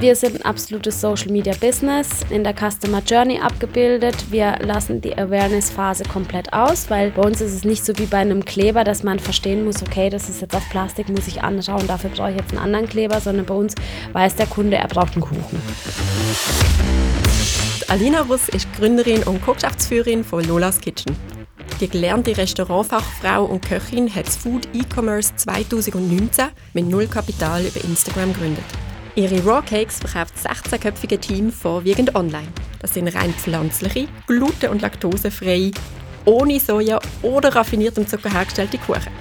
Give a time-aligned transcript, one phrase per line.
[0.00, 4.16] Wir sind ein absolutes Social Media Business, in der Customer Journey abgebildet.
[4.30, 8.18] Wir lassen die Awareness-Phase komplett aus, weil bei uns ist es nicht so wie bei
[8.18, 11.86] einem Kleber, dass man verstehen muss, okay, das ist jetzt auf Plastik, muss ich anschauen,
[11.86, 13.74] dafür brauche ich jetzt einen anderen Kleber, sondern bei uns
[14.12, 15.62] weiß der Kunde, er braucht einen Kuchen.
[17.88, 21.16] Alina Russ ist Gründerin und Co-Geschäftsführerin von Lolas Kitchen.
[21.80, 28.32] Die gelernte Restaurantfachfrau und Köchin hat das Food E-Commerce 2019 mit null Kapital über Instagram
[28.32, 28.64] gegründet.
[29.14, 32.48] Ihre Raw Cakes verkauft das 16-köpfige Team vorwiegend online.
[32.80, 35.72] Das sind rein pflanzliche, gluten- und laktosefreie,
[36.24, 39.12] ohne Soja oder raffiniertem Zucker hergestellte Kuchen.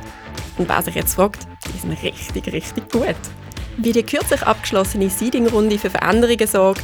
[0.57, 3.15] Und wer sich jetzt fragt, die sind richtig, richtig gut.
[3.77, 6.83] Wie die kürzlich abgeschlossene Seeding-Runde für Veränderungen sorgt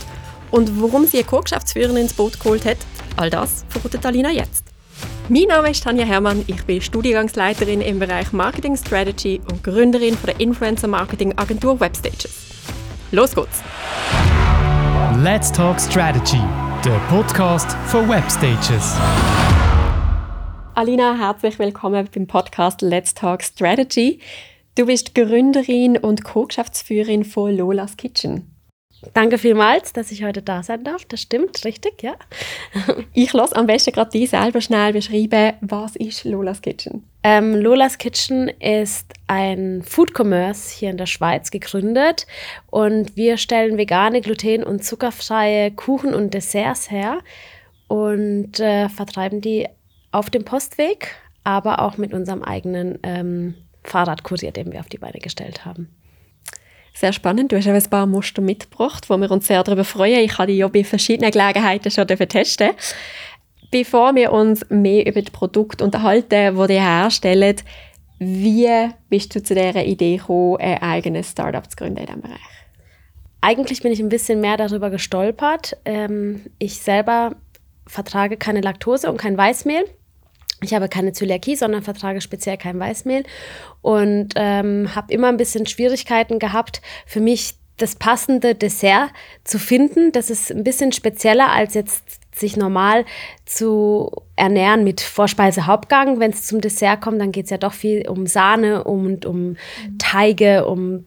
[0.52, 2.78] und warum sie eine Co-Geschäftsführerin ins Boot geholt hat,
[3.16, 4.66] all das verratet Alina jetzt.
[5.30, 10.40] Mein Name ist Tanja Hermann, ich bin Studiengangsleiterin im Bereich Marketing Strategy und Gründerin der
[10.42, 12.48] Influencer Marketing Agentur Webstages.
[13.12, 13.64] Los geht's!
[15.24, 16.42] Let's Talk Strategy,
[16.84, 18.98] der Podcast für Webstages.
[20.76, 24.20] Alina, herzlich willkommen beim Podcast Let's Talk Strategy.
[24.76, 28.57] Du bist Gründerin und Co-Geschäftsführerin von Lola's Kitchen.
[29.14, 31.06] Danke vielmals, dass ich heute da sein darf.
[31.06, 32.16] Das stimmt, richtig, ja.
[33.14, 37.04] ich lasse am besten gerade die selber schnell beschreiben, was ist Lola's Kitchen?
[37.24, 42.28] Ähm, Lola's Kitchen ist ein Food Commerce hier in der Schweiz gegründet
[42.68, 47.20] und wir stellen vegane, gluten- und zuckerfreie Kuchen und Desserts her
[47.88, 49.68] und äh, vertreiben die
[50.12, 55.20] auf dem Postweg, aber auch mit unserem eigenen ähm, Fahrradkurier, den wir auf die Beine
[55.20, 55.90] gestellt haben.
[57.00, 57.52] Sehr spannend.
[57.52, 60.22] Du hast ein paar Muster mitgebracht, wo wir uns sehr darüber freuen.
[60.22, 62.72] Ich habe die ja bei verschiedenen Gelegenheiten schon testen.
[63.70, 67.64] Bevor wir uns mehr über das Produkt unterhalten, das ihr herstellt,
[68.18, 72.40] wie bist du zu dieser Idee gekommen, ein eigenes Startup zu gründen in diesem Bereich?
[73.42, 75.78] Eigentlich bin ich ein bisschen mehr darüber gestolpert.
[75.86, 77.36] Ähm, ich selber
[77.86, 79.86] vertrage keine Laktose und kein Weißmehl.
[80.62, 83.24] Ich habe keine Zöliakie, sondern vertrage speziell kein Weißmehl
[83.82, 89.12] und ähm, habe immer ein bisschen Schwierigkeiten gehabt, für mich das passende Dessert
[89.44, 90.12] zu finden.
[90.12, 92.04] Das ist ein bisschen spezieller als jetzt
[92.36, 93.06] sich normal
[93.46, 96.20] zu ernähren mit Vorspeise, Hauptgang.
[96.20, 99.58] Wenn es zum Dessert kommt, dann geht es ja doch viel um Sahne und um,
[99.88, 101.06] um Teige, um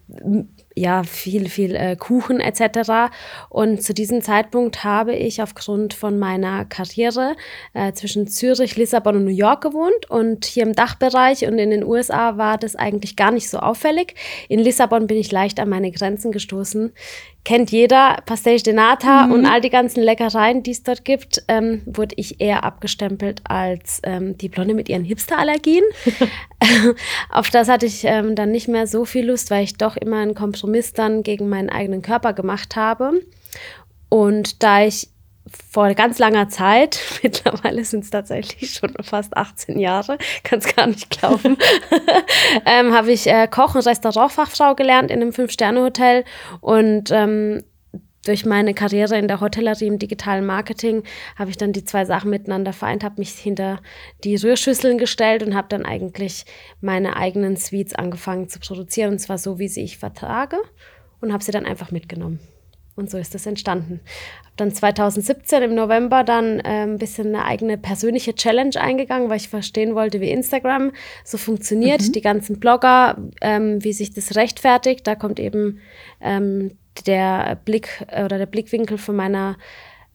[0.81, 3.13] ja, viel, viel äh, Kuchen etc.
[3.51, 7.37] Und zu diesem Zeitpunkt habe ich aufgrund von meiner Karriere
[7.75, 10.09] äh, zwischen Zürich, Lissabon und New York gewohnt.
[10.09, 14.15] Und hier im Dachbereich und in den USA war das eigentlich gar nicht so auffällig.
[14.49, 16.93] In Lissabon bin ich leicht an meine Grenzen gestoßen
[17.45, 19.33] kennt jeder, Pastéis de Nata mhm.
[19.33, 24.01] und all die ganzen Leckereien, die es dort gibt, ähm, wurde ich eher abgestempelt als
[24.05, 25.85] ähm, die Blonde mit ihren Hipsterallergien.
[27.31, 30.19] Auf das hatte ich ähm, dann nicht mehr so viel Lust, weil ich doch immer
[30.19, 33.23] einen Kompromiss dann gegen meinen eigenen Körper gemacht habe.
[34.09, 35.09] Und da ich
[35.71, 40.87] vor ganz langer Zeit, mittlerweile sind es tatsächlich schon fast 18 Jahre, kann es gar
[40.87, 41.57] nicht glauben,
[42.67, 46.25] ähm, habe ich äh, Koch- und Restaurantfachfrau gelernt in einem Fünf-Sterne-Hotel
[46.61, 47.63] und ähm,
[48.25, 51.05] durch meine Karriere in der Hotellerie im digitalen Marketing
[51.37, 53.81] habe ich dann die zwei Sachen miteinander vereint, habe mich hinter
[54.25, 56.45] die Rührschüsseln gestellt und habe dann eigentlich
[56.81, 60.59] meine eigenen Sweets angefangen zu produzieren und zwar so, wie sie ich vertrage
[61.21, 62.41] und habe sie dann einfach mitgenommen.
[63.01, 64.01] Und so ist das entstanden.
[64.45, 69.39] Habe dann 2017 im November dann äh, ein bisschen eine eigene persönliche Challenge eingegangen, weil
[69.39, 70.93] ich verstehen wollte, wie Instagram
[71.25, 72.13] so funktioniert, mhm.
[72.13, 75.07] die ganzen Blogger, ähm, wie sich das rechtfertigt.
[75.07, 75.81] Da kommt eben
[76.21, 79.57] ähm, der Blick oder der Blickwinkel von meiner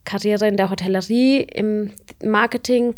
[0.03, 1.91] Karriere in der Hotellerie im
[2.23, 2.95] Marketing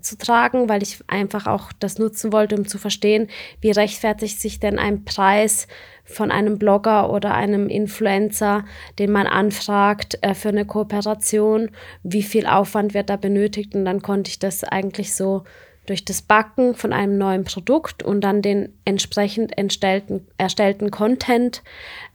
[0.00, 3.28] zu tragen, weil ich einfach auch das nutzen wollte, um zu verstehen,
[3.60, 5.66] wie rechtfertigt sich denn ein Preis
[6.04, 8.64] von einem Blogger oder einem Influencer,
[8.98, 11.70] den man anfragt äh, für eine Kooperation,
[12.02, 13.74] wie viel Aufwand wird da benötigt?
[13.74, 15.44] Und dann konnte ich das eigentlich so
[15.86, 21.62] durch das Backen von einem neuen Produkt und dann den entsprechend entstellten, erstellten Content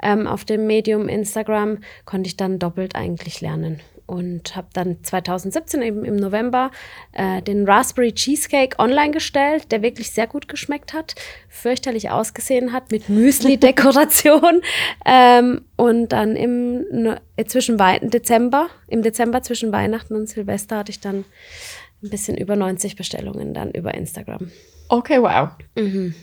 [0.03, 3.79] ähm, auf dem Medium Instagram konnte ich dann doppelt eigentlich lernen
[4.11, 6.69] und habe dann 2017 eben im November
[7.13, 11.15] äh, den Raspberry Cheesecake online gestellt, der wirklich sehr gut geschmeckt hat,
[11.47, 14.61] fürchterlich ausgesehen hat mit Müsli-Dekoration
[15.05, 20.91] ähm, und dann im ne, zwischen Wei Dezember, im Dezember zwischen Weihnachten und Silvester hatte
[20.91, 21.23] ich dann
[22.03, 24.51] ein bisschen über 90 Bestellungen dann über Instagram.
[24.89, 25.51] Okay, wow.
[25.75, 26.15] Mhm.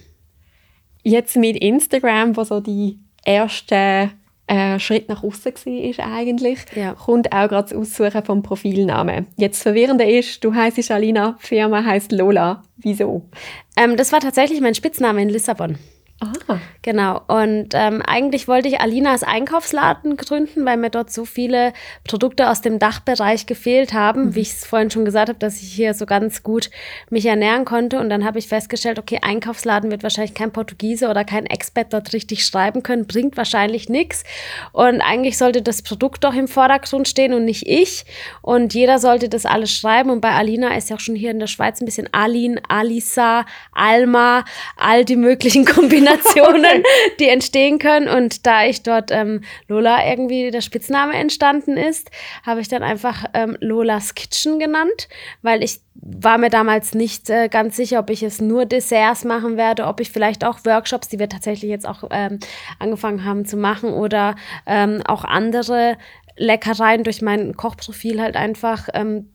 [1.02, 4.10] Jetzt mit Instagram, wo so die erste
[4.48, 6.94] äh, Schritt nach außen war eigentlich, ja.
[6.94, 9.26] kommt auch gerade das Aussuchen vom Profilnamen.
[9.36, 12.62] Jetzt verwirrende ist, du heißt Alina, die Firma heißt Lola.
[12.76, 13.28] Wieso?
[13.76, 15.78] Ähm, das war tatsächlich mein Spitzname in Lissabon.
[16.20, 16.58] Aha.
[16.82, 17.22] Genau.
[17.28, 21.72] Und ähm, eigentlich wollte ich Alinas Einkaufsladen gründen, weil mir dort so viele
[22.02, 24.34] Produkte aus dem Dachbereich gefehlt haben, mhm.
[24.34, 26.70] wie ich es vorhin schon gesagt habe, dass ich hier so ganz gut
[27.08, 28.00] mich ernähren konnte.
[28.00, 32.12] Und dann habe ich festgestellt, okay, Einkaufsladen wird wahrscheinlich kein Portugiese oder kein Expert dort
[32.12, 34.24] richtig schreiben können, bringt wahrscheinlich nichts.
[34.72, 38.04] Und eigentlich sollte das Produkt doch im Vordergrund stehen und nicht ich.
[38.42, 40.10] Und jeder sollte das alles schreiben.
[40.10, 43.46] Und bei Alina ist ja auch schon hier in der Schweiz ein bisschen Alin, Alisa,
[43.70, 44.44] Alma,
[44.76, 46.82] all die möglichen Kombinationen Kombinationen,
[47.20, 48.08] die entstehen können.
[48.08, 52.10] Und da ich dort ähm, Lola irgendwie der Spitzname entstanden ist,
[52.44, 55.08] habe ich dann einfach ähm, Lolas Kitchen genannt,
[55.42, 59.56] weil ich war mir damals nicht äh, ganz sicher, ob ich es nur Desserts machen
[59.56, 62.38] werde, ob ich vielleicht auch Workshops, die wir tatsächlich jetzt auch ähm,
[62.78, 65.96] angefangen haben zu machen, oder ähm, auch andere
[66.36, 69.32] Leckereien durch mein Kochprofil halt einfach ähm,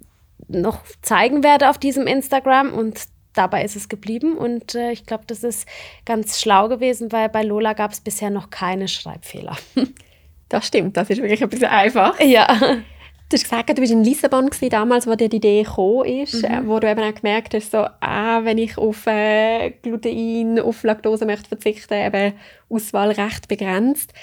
[0.48, 3.00] noch zeigen werde auf diesem Instagram und
[3.34, 5.68] dabei ist es geblieben und äh, ich glaube, das ist
[6.06, 9.58] ganz schlau gewesen, weil bei Lola gab es bisher noch keine Schreibfehler.
[10.50, 12.20] das stimmt, das ist wirklich ein bisschen einfach.
[12.20, 12.48] Ja.
[13.30, 16.44] Du hast gesagt, du warst in Lissabon gewesen, damals, wo dir die Idee gekommen ist,
[16.44, 16.68] mhm.
[16.68, 21.26] wo du eben auch gemerkt hast, so, ah, wenn ich auf äh, Gluten, auf Laktose
[21.26, 22.34] möchte verzichten, eben
[22.70, 24.14] Auswahl recht begrenzt.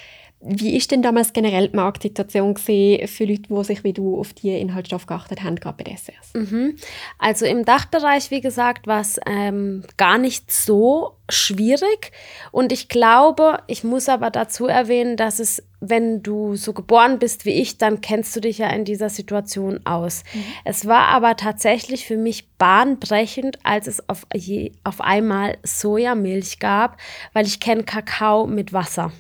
[0.43, 4.49] Wie ist denn damals generell die Marktsituation für Leute, die sich wie du auf die
[4.59, 6.33] Inhaltsstoffe geachtet haben, gerade bei Desserts?
[6.33, 6.77] Mhm.
[7.19, 12.13] Also im Dachbereich, wie gesagt, war es ähm, gar nicht so schwierig.
[12.53, 17.45] Und ich glaube, ich muss aber dazu erwähnen, dass es, wenn du so geboren bist
[17.45, 20.25] wie ich, dann kennst du dich ja in dieser Situation aus.
[20.33, 20.45] Mhm.
[20.65, 26.97] Es war aber tatsächlich für mich bahnbrechend, als es auf, je, auf einmal Sojamilch gab,
[27.35, 29.13] weil ich kenne Kakao mit Wasser.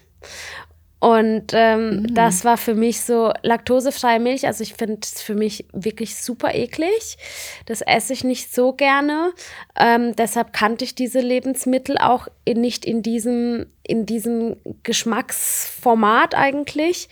[1.00, 2.14] Und ähm, mhm.
[2.14, 4.47] das war für mich so laktosefreie Milch.
[4.47, 7.17] Also ich finde es für mich wirklich super eklig.
[7.64, 9.32] Das esse ich nicht so gerne.
[9.76, 17.08] Ähm, deshalb kannte ich diese Lebensmittel auch in, nicht in diesem, in diesem Geschmacksformat eigentlich.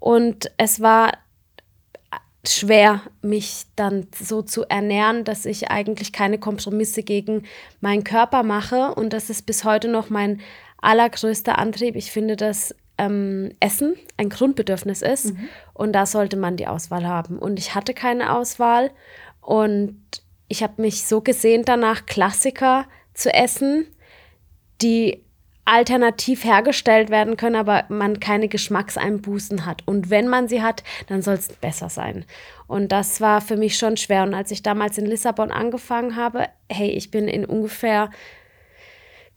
[0.00, 1.12] Und es war
[2.44, 7.44] schwer, mich dann so zu ernähren, dass ich eigentlich keine Kompromisse gegen
[7.80, 8.94] meinen Körper mache.
[8.96, 10.40] Und das ist bis heute noch mein
[10.80, 11.94] allergrößter Antrieb.
[11.94, 15.48] Ich finde das ähm, Essen ein Grundbedürfnis ist mhm.
[15.74, 17.38] und da sollte man die Auswahl haben.
[17.38, 18.90] Und ich hatte keine Auswahl
[19.40, 19.96] und
[20.48, 23.86] ich habe mich so gesehnt danach, Klassiker zu essen,
[24.80, 25.24] die
[25.68, 29.82] alternativ hergestellt werden können, aber man keine Geschmackseinbußen hat.
[29.86, 32.24] Und wenn man sie hat, dann soll es besser sein.
[32.66, 34.22] Und das war für mich schon schwer.
[34.22, 38.08] Und als ich damals in Lissabon angefangen habe, hey, ich bin in ungefähr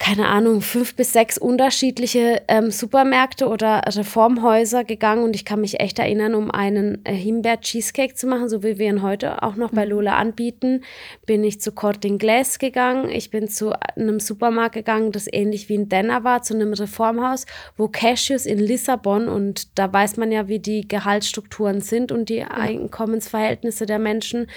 [0.02, 5.80] keine Ahnung, fünf bis sechs unterschiedliche ähm, Supermärkte oder Reformhäuser gegangen und ich kann mich
[5.80, 9.70] echt erinnern, um einen äh, Himbeer-Cheesecake zu machen, so wie wir ihn heute auch noch
[9.70, 9.92] bei mhm.
[9.92, 10.84] Lola anbieten,
[11.28, 13.12] bin ich zu Corte Inglés gegangen.
[13.12, 17.46] Ich bin zu einem Supermarkt gegangen, das ähnlich wie in Denner war, zu einem Reformhaus,
[17.78, 22.44] wo Cashews in Lissabon und da weiß man ja, wie die Gehaltsstrukturen sind und die
[22.44, 24.48] Einkommensverhältnisse der Menschen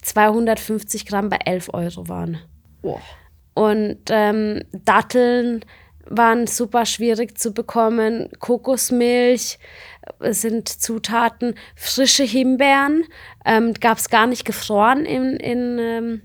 [0.00, 2.38] 250 Gramm bei 11 Euro waren.
[2.80, 2.98] Oh.
[3.54, 5.64] Und ähm, Datteln
[6.06, 8.28] waren super schwierig zu bekommen.
[8.38, 9.58] Kokosmilch
[10.20, 11.54] äh, sind Zutaten.
[11.74, 13.04] Frische Himbeeren
[13.44, 16.22] ähm, gab es gar nicht gefroren in, in, ähm,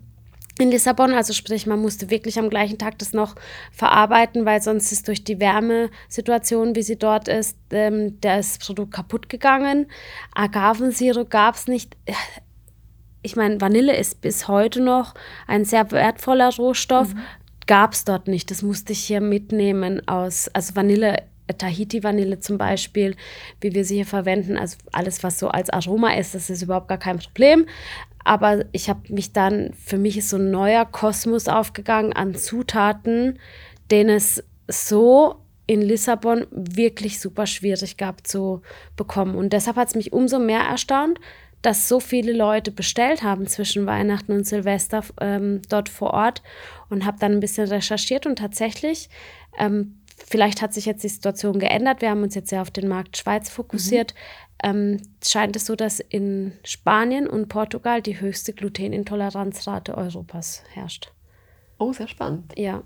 [0.60, 1.14] in Lissabon.
[1.14, 3.36] Also sprich, man musste wirklich am gleichen Tag das noch
[3.72, 9.30] verarbeiten, weil sonst ist durch die Wärmesituation, wie sie dort ist, ähm, das Produkt kaputt
[9.30, 9.88] gegangen.
[10.34, 11.96] Agavensirup gab es nicht
[13.22, 15.14] ich meine, Vanille ist bis heute noch
[15.48, 17.14] ein sehr wertvoller Rohstoff.
[17.14, 17.20] Mhm.
[17.66, 18.50] Gab es dort nicht.
[18.52, 21.24] Das musste ich hier mitnehmen aus, also Vanille,
[21.58, 23.16] Tahiti-Vanille zum Beispiel,
[23.62, 24.58] wie wir sie hier verwenden.
[24.58, 27.66] Also alles, was so als Aroma ist, das ist überhaupt gar kein Problem.
[28.24, 33.40] Aber ich habe mich dann, für mich ist so ein neuer Kosmos aufgegangen an Zutaten,
[33.90, 38.62] den es so in Lissabon wirklich super schwierig gab zu
[38.96, 39.36] bekommen.
[39.36, 41.20] Und deshalb hat es mich umso mehr erstaunt,
[41.62, 46.44] dass so viele Leute bestellt haben zwischen Weihnachten und Silvester ähm, dort vor Ort
[46.90, 49.10] und habe dann ein bisschen recherchiert und tatsächlich,
[49.58, 52.88] ähm, vielleicht hat sich jetzt die Situation geändert, wir haben uns jetzt ja auf den
[52.88, 54.14] Markt Schweiz fokussiert,
[54.64, 54.70] mhm.
[54.70, 61.12] ähm, scheint es so, dass in Spanien und Portugal die höchste Glutenintoleranzrate Europas herrscht.
[61.80, 62.54] Oh, sehr spannend.
[62.56, 62.84] Ja.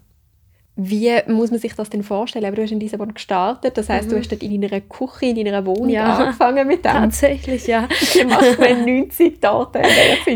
[0.78, 2.46] Wie muss man sich das denn vorstellen?
[2.46, 4.12] Aber du hast in Lissabon gestartet, das heißt, mhm.
[4.12, 6.92] du hast dort in deiner Küche, in deiner Wohnung ja, angefangen mit dem.
[6.94, 7.90] Tatsächlich, ja.
[7.90, 9.82] Wie machst du 90 Tage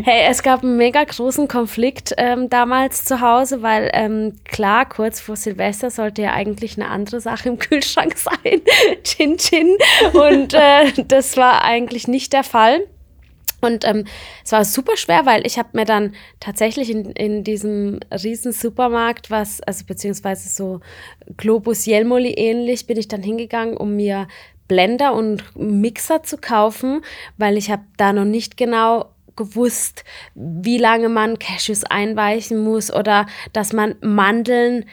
[0.03, 5.21] Hey, es gab einen mega großen Konflikt ähm, damals zu Hause, weil ähm, klar, kurz
[5.21, 8.61] vor Silvester sollte ja eigentlich eine andere Sache im Kühlschrank sein,
[9.03, 9.77] Chin Chin.
[10.13, 12.81] Und äh, das war eigentlich nicht der Fall.
[13.61, 14.05] Und ähm,
[14.43, 19.31] es war super schwer, weil ich habe mir dann tatsächlich in, in diesem riesen Supermarkt,
[19.31, 20.81] was, also beziehungsweise so
[21.37, 24.27] Globus Jelmoli ähnlich, bin ich dann hingegangen, um mir
[24.67, 27.01] Blender und Mixer zu kaufen,
[27.37, 33.25] weil ich habe da noch nicht genau gewusst, wie lange man Cashews einweichen muss oder
[33.53, 34.85] dass man Mandeln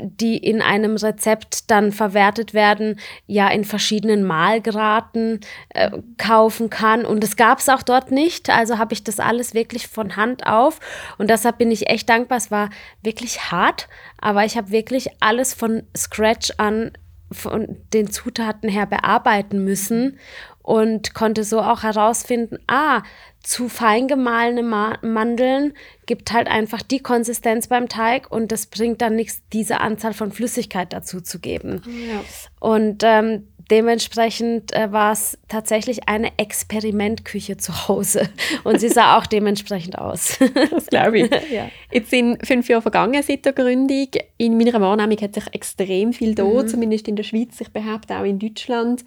[0.00, 5.40] die in einem Rezept dann verwertet werden, ja in verschiedenen Mahlgraden
[5.70, 7.04] äh, kaufen kann.
[7.04, 8.50] Und das gab es auch dort nicht.
[8.50, 10.80] Also habe ich das alles wirklich von Hand auf.
[11.16, 12.38] Und deshalb bin ich echt dankbar.
[12.38, 12.70] Es war
[13.02, 13.88] wirklich hart,
[14.20, 16.92] aber ich habe wirklich alles von Scratch an
[17.30, 20.18] von den Zutaten her bearbeiten müssen
[20.62, 23.02] und konnte so auch herausfinden, ah,
[23.42, 25.72] zu fein gemahlene Ma Mandeln
[26.06, 30.32] gibt halt einfach die Konsistenz beim Teig und das bringt dann nichts, diese Anzahl von
[30.32, 31.82] Flüssigkeit dazu zu geben.
[31.86, 32.20] Ja.
[32.60, 38.28] Und ähm, dementsprechend äh, war es tatsächlich eine Experimentküche zu Hause
[38.64, 40.38] und sie sah auch dementsprechend aus.
[40.70, 41.30] das glaube ich.
[41.50, 41.68] ja.
[41.90, 44.08] Jetzt sind fünf Jahre vergangen seit der Gründung.
[44.36, 46.68] In meiner Wahrnehmung hat sich extrem viel da, mhm.
[46.68, 49.04] zumindest in der Schweiz, ich behaupte auch in Deutschland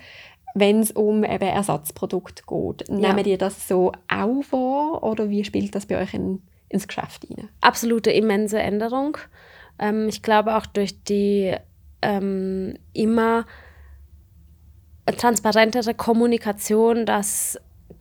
[0.54, 2.90] wenn es um eben Ersatzprodukte geht.
[2.90, 2.96] Ja.
[2.96, 7.26] Nehmen ihr das so auch wahr oder wie spielt das bei euch in, ins Geschäft
[7.26, 7.50] hinein?
[7.62, 9.18] Absolute immense Änderung.
[9.80, 11.56] Ähm, ich glaube auch durch die
[12.02, 13.46] ähm, immer
[15.06, 17.60] transparentere Kommunikation, dass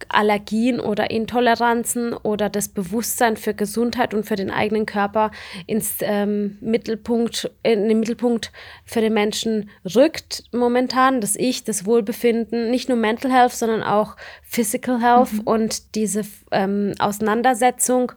[0.09, 5.30] Allergien oder Intoleranzen oder das Bewusstsein für Gesundheit und für den eigenen Körper
[5.66, 8.52] ins ähm, Mittelpunkt, in den Mittelpunkt
[8.85, 11.21] für den Menschen rückt momentan.
[11.21, 15.40] Das Ich, das Wohlbefinden, nicht nur Mental Health, sondern auch Physical Health mhm.
[15.40, 18.12] und diese ähm, Auseinandersetzung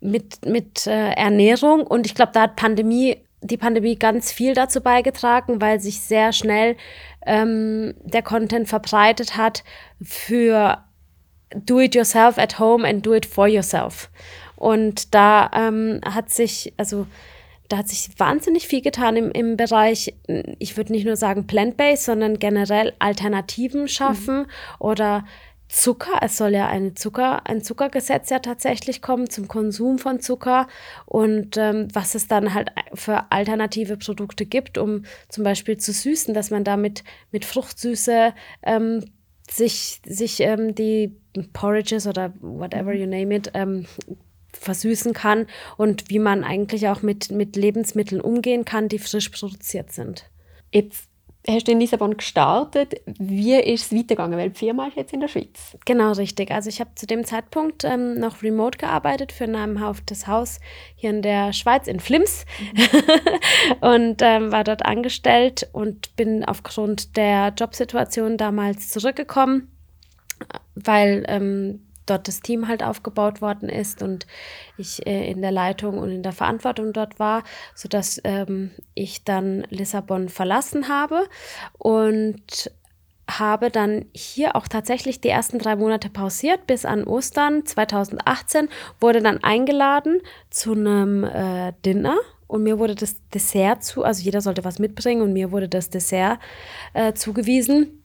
[0.00, 1.86] mit, mit äh, Ernährung.
[1.86, 6.32] Und ich glaube, da hat Pandemie die Pandemie ganz viel dazu beigetragen, weil sich sehr
[6.32, 6.76] schnell
[7.26, 9.64] ähm, der Content verbreitet hat
[10.02, 10.78] für
[11.54, 14.10] do it yourself at home and do it for yourself.
[14.56, 17.06] Und da ähm, hat sich, also
[17.68, 20.14] da hat sich wahnsinnig viel getan im, im Bereich,
[20.58, 24.46] ich würde nicht nur sagen plant-based, sondern generell Alternativen schaffen mhm.
[24.78, 25.24] oder
[25.70, 26.18] Zucker.
[26.20, 30.66] Es soll ja eine Zucker, ein Zuckergesetz ja tatsächlich kommen zum Konsum von Zucker
[31.06, 36.34] und ähm, was es dann halt für alternative Produkte gibt, um zum Beispiel zu süßen,
[36.34, 38.34] dass man damit mit Fruchtsüße
[38.64, 39.04] ähm,
[39.48, 41.16] sich, sich ähm, die
[41.52, 43.86] Porridges oder whatever you name it ähm,
[44.52, 45.46] versüßen kann
[45.76, 50.28] und wie man eigentlich auch mit, mit Lebensmitteln umgehen kann, die frisch produziert sind.
[50.72, 51.09] Jetzt
[51.52, 53.00] hast du in Lissabon gestartet.
[53.06, 54.38] Wie ist es weitergegangen?
[54.38, 55.76] Weil die Firma ist jetzt in der Schweiz.
[55.84, 56.50] Genau, richtig.
[56.50, 60.60] Also ich habe zu dem Zeitpunkt ähm, noch remote gearbeitet für ein namhaftes Haus
[60.96, 62.44] hier in der Schweiz, in Flims.
[62.72, 63.80] Mhm.
[63.80, 69.68] und ähm, war dort angestellt und bin aufgrund der Jobsituation damals zurückgekommen,
[70.74, 74.26] weil ähm, dort das Team halt aufgebaut worden ist und
[74.76, 79.66] ich äh, in der Leitung und in der Verantwortung dort war, sodass ähm, ich dann
[79.70, 81.26] Lissabon verlassen habe
[81.78, 82.70] und
[83.38, 88.68] habe dann hier auch tatsächlich die ersten drei Monate pausiert bis an Ostern 2018,
[89.00, 92.16] wurde dann eingeladen zu einem äh, Dinner
[92.48, 95.90] und mir wurde das Dessert zu, also jeder sollte was mitbringen und mir wurde das
[95.90, 96.40] Dessert
[96.94, 97.99] äh, zugewiesen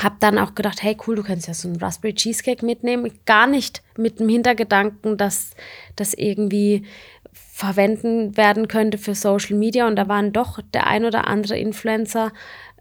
[0.00, 3.12] habe dann auch gedacht, hey cool, du kannst ja so einen Raspberry Cheesecake mitnehmen.
[3.26, 5.50] Gar nicht mit dem Hintergedanken, dass
[5.96, 6.84] das irgendwie
[7.32, 9.86] verwenden werden könnte für Social Media.
[9.86, 12.32] Und da waren doch der ein oder andere Influencer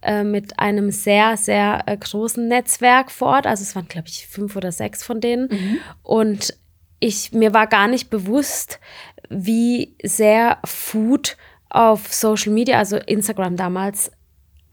[0.01, 3.47] äh, mit einem sehr, sehr äh, großen Netzwerk vor Ort.
[3.47, 5.47] Also es waren, glaube ich, fünf oder sechs von denen.
[5.51, 5.77] Mhm.
[6.01, 6.57] Und
[6.99, 8.79] ich, mir war gar nicht bewusst,
[9.29, 11.37] wie sehr Food
[11.69, 14.11] auf Social Media, also Instagram damals,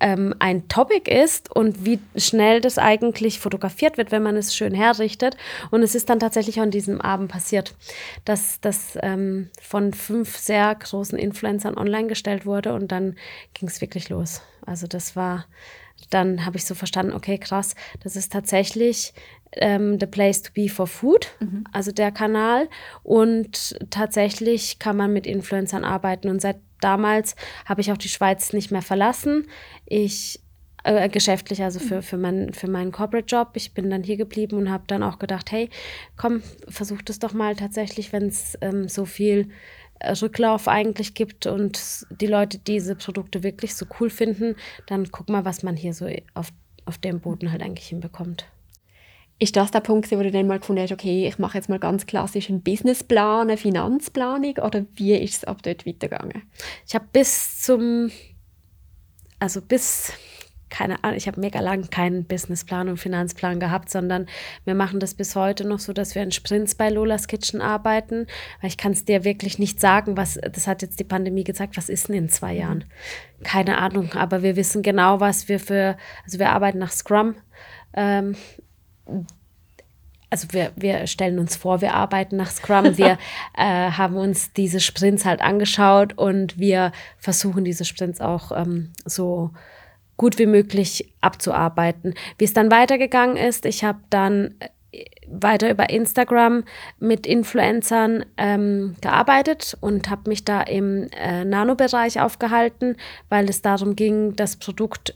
[0.01, 4.75] ähm, ein Topic ist und wie schnell das eigentlich fotografiert wird, wenn man es schön
[4.75, 5.37] herrichtet.
[5.71, 7.75] Und es ist dann tatsächlich an diesem Abend passiert,
[8.25, 13.17] dass das ähm, von fünf sehr großen Influencern online gestellt wurde und dann
[13.55, 14.43] ging es wirklich los.
[14.65, 15.47] Also das war,
[16.11, 19.15] dann habe ich so verstanden, okay, krass, das ist tatsächlich
[19.53, 21.65] ähm, The Place to Be for Food, mhm.
[21.73, 22.69] also der Kanal.
[23.03, 26.29] Und tatsächlich kann man mit Influencern arbeiten.
[26.29, 29.47] Und seit damals habe ich auch die Schweiz nicht mehr verlassen.
[29.87, 30.41] Ich
[30.85, 33.51] äh, geschäftlich, also für, für, mein, für meinen Corporate-Job.
[33.55, 35.69] Ich bin dann hier geblieben und habe dann auch gedacht, hey,
[36.17, 39.51] komm, versuch das doch mal tatsächlich, wenn es ähm, so viel
[39.99, 44.57] äh, Rücklauf eigentlich gibt und die Leute diese Produkte wirklich so cool finden,
[44.87, 46.51] dann guck mal, was man hier so auf,
[46.85, 48.47] auf dem Boden halt eigentlich hinbekommt.
[49.41, 51.79] Ist das der Punkt, wo du dann mal gefunden hast, okay, ich mache jetzt mal
[51.79, 56.43] ganz klassisch einen Businessplan, eine Finanzplanung oder wie ist es ab dort weitergegangen?
[56.87, 58.11] Ich habe bis zum,
[59.39, 60.13] also bis
[60.71, 64.27] keine Ahnung, ich habe mega lang keinen Businessplan und Finanzplan gehabt, sondern
[64.65, 68.27] wir machen das bis heute noch so, dass wir in Sprints bei Lola's Kitchen arbeiten,
[68.61, 71.77] weil ich kann es dir wirklich nicht sagen, was, das hat jetzt die Pandemie gezeigt,
[71.77, 72.85] was ist denn in zwei Jahren?
[73.45, 77.37] Keine Ahnung, aber wir wissen genau, was wir für, also wir arbeiten nach Scrum.
[77.95, 78.37] Ähm,
[80.31, 83.19] also wir, wir stellen uns vor, wir arbeiten nach Scrum, wir
[83.57, 89.51] äh, haben uns diese Sprints halt angeschaut und wir versuchen diese Sprints auch ähm, so
[90.17, 92.15] gut wie möglich abzuarbeiten.
[92.37, 96.65] Wie es dann weitergegangen ist, ich habe dann äh, weiter über Instagram
[96.99, 102.97] mit Influencern ähm, gearbeitet und habe mich da im äh, Nano-Bereich aufgehalten,
[103.29, 105.15] weil es darum ging, das Produkt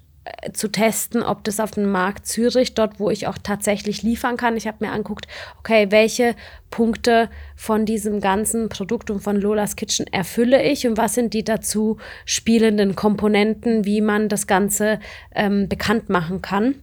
[0.52, 4.56] zu testen, ob das auf dem Markt Zürich, dort wo ich auch tatsächlich liefern kann.
[4.56, 5.26] Ich habe mir angeguckt,
[5.58, 6.36] okay, welche
[6.70, 11.44] Punkte von diesem ganzen Produkt und von Lolas Kitchen erfülle ich und was sind die
[11.44, 15.00] dazu spielenden Komponenten, wie man das Ganze
[15.34, 16.76] ähm, bekannt machen kann.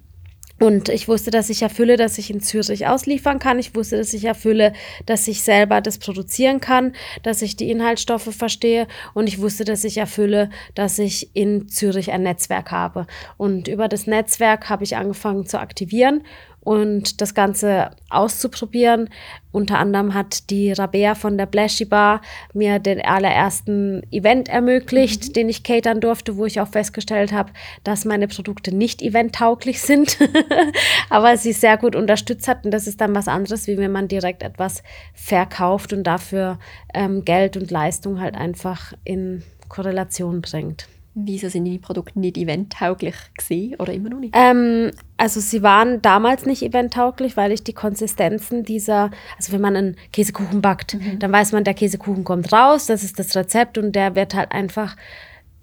[0.59, 3.59] Und ich wusste, dass ich erfülle, dass ich in Zürich ausliefern kann.
[3.59, 4.73] Ich wusste, dass ich erfülle,
[5.05, 8.87] dass ich selber das produzieren kann, dass ich die Inhaltsstoffe verstehe.
[9.13, 13.07] Und ich wusste, dass ich erfülle, dass ich in Zürich ein Netzwerk habe.
[13.37, 16.23] Und über das Netzwerk habe ich angefangen zu aktivieren
[16.69, 19.09] und das Ganze auszuprobieren.
[19.51, 22.21] Unter anderem hat die Rabea von der Blashy Bar
[22.53, 25.33] mir den allerersten Event ermöglicht, mhm.
[25.33, 30.19] den ich catern durfte, wo ich auch festgestellt habe, dass meine Produkte nicht eventtauglich sind,
[31.09, 32.63] aber sie sehr gut unterstützt hat.
[32.65, 34.83] Und das ist dann was anderes, wie wenn man direkt etwas
[35.15, 36.59] verkauft und dafür
[36.93, 40.88] ähm, Geld und Leistung halt einfach in Korrelation bringt.
[41.25, 44.35] Wieso sind die Produkte nicht eventtauglich gesehen oder immer noch nicht?
[44.35, 49.75] Ähm, also sie waren damals nicht eventtauglich, weil ich die Konsistenzen dieser, also wenn man
[49.75, 51.19] einen Käsekuchen backt, mhm.
[51.19, 54.51] dann weiß man, der Käsekuchen kommt raus, das ist das Rezept und der wird halt
[54.51, 54.95] einfach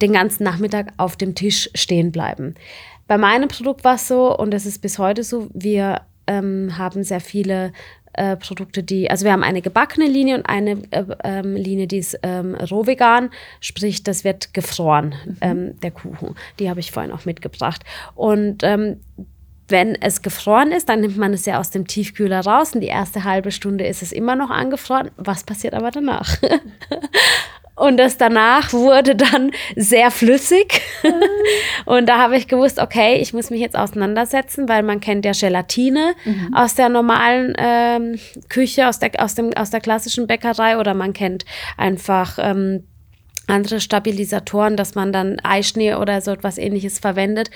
[0.02, 2.54] den ganzen Nachmittag auf dem Tisch stehen bleiben.
[3.06, 7.04] Bei meinem Produkt war es so, und es ist bis heute so, wir ähm, haben
[7.04, 7.72] sehr viele
[8.16, 11.98] äh, Produkte, die, also wir haben eine gebackene Linie und eine äh, ähm, Linie, die
[11.98, 13.30] ist ähm, rohvegan,
[13.60, 15.36] sprich, das wird gefroren, mhm.
[15.40, 16.34] ähm, der Kuchen.
[16.58, 17.82] Die habe ich vorhin auch mitgebracht.
[18.14, 19.00] Und ähm,
[19.68, 22.86] wenn es gefroren ist, dann nimmt man es ja aus dem Tiefkühler raus und die
[22.86, 25.10] erste halbe Stunde ist es immer noch angefroren.
[25.16, 26.36] Was passiert aber danach?
[27.76, 30.80] Und das danach wurde dann sehr flüssig.
[31.84, 35.32] und da habe ich gewusst, okay, ich muss mich jetzt auseinandersetzen, weil man kennt ja
[35.32, 36.54] Gelatine mhm.
[36.54, 41.12] aus der normalen ähm, Küche, aus der, aus, dem, aus der klassischen Bäckerei oder man
[41.12, 41.44] kennt
[41.76, 42.84] einfach ähm,
[43.46, 47.50] andere Stabilisatoren, dass man dann Eischnee oder so etwas ähnliches verwendet,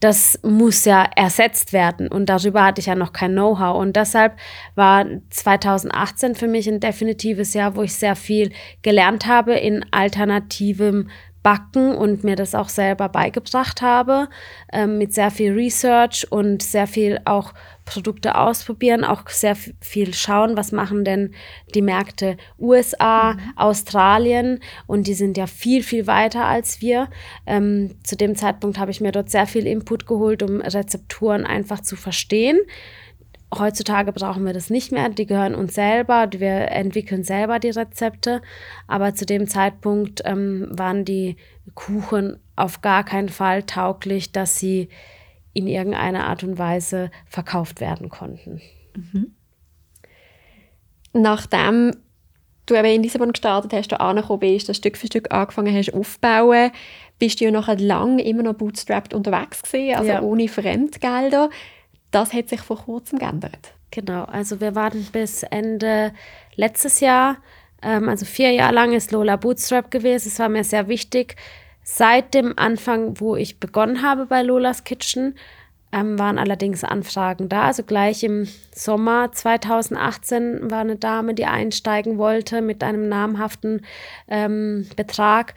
[0.00, 2.08] das muss ja ersetzt werden.
[2.08, 3.78] Und darüber hatte ich ja noch kein Know-how.
[3.78, 4.36] Und deshalb
[4.74, 8.52] war 2018 für mich ein definitives Jahr, wo ich sehr viel
[8.82, 11.08] gelernt habe in alternativem
[11.42, 14.28] Backen und mir das auch selber beigebracht habe,
[14.72, 17.52] ähm, mit sehr viel Research und sehr viel auch
[17.84, 21.34] Produkte ausprobieren, auch sehr viel schauen, was machen denn
[21.74, 23.40] die Märkte USA, mhm.
[23.56, 27.08] Australien und die sind ja viel, viel weiter als wir.
[27.44, 31.80] Ähm, zu dem Zeitpunkt habe ich mir dort sehr viel Input geholt, um Rezepturen einfach
[31.80, 32.60] zu verstehen.
[33.54, 38.40] Heutzutage brauchen wir das nicht mehr, die gehören uns selber, wir entwickeln selber die Rezepte,
[38.86, 41.36] aber zu dem Zeitpunkt ähm, waren die
[41.74, 44.88] Kuchen auf gar keinen Fall tauglich, dass sie
[45.52, 48.62] in irgendeiner Art und Weise verkauft werden konnten.
[48.96, 49.34] Mhm.
[51.12, 51.92] Nachdem
[52.64, 55.92] du eben in Lissabon gestartet hast, du angekommen bist, das Stück für Stück angefangen hast
[55.92, 56.70] aufzubauen,
[57.18, 60.22] bist du ja nachher lang immer noch bootstrapped unterwegs gewesen, also ja.
[60.22, 61.50] ohne Fremdgelder.
[62.12, 63.74] Das hat sich vor kurzem geändert.
[63.90, 66.12] Genau, also wir waren bis Ende
[66.54, 67.38] letztes Jahr,
[67.82, 70.28] ähm, also vier Jahre lang ist Lola Bootstrap gewesen.
[70.28, 71.36] Es war mir sehr wichtig,
[71.84, 75.34] Seit dem Anfang, wo ich begonnen habe bei Lolas Kitchen,
[75.90, 77.64] ähm, waren allerdings Anfragen da.
[77.64, 83.84] Also gleich im Sommer 2018 war eine Dame, die einsteigen wollte mit einem namhaften
[84.28, 85.54] ähm, Betrag.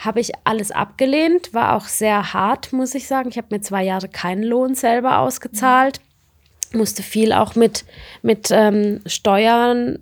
[0.00, 3.28] Habe ich alles abgelehnt, war auch sehr hart, muss ich sagen.
[3.28, 6.00] Ich habe mir zwei Jahre keinen Lohn selber ausgezahlt,
[6.72, 7.84] musste viel auch mit,
[8.22, 9.98] mit ähm, Steuern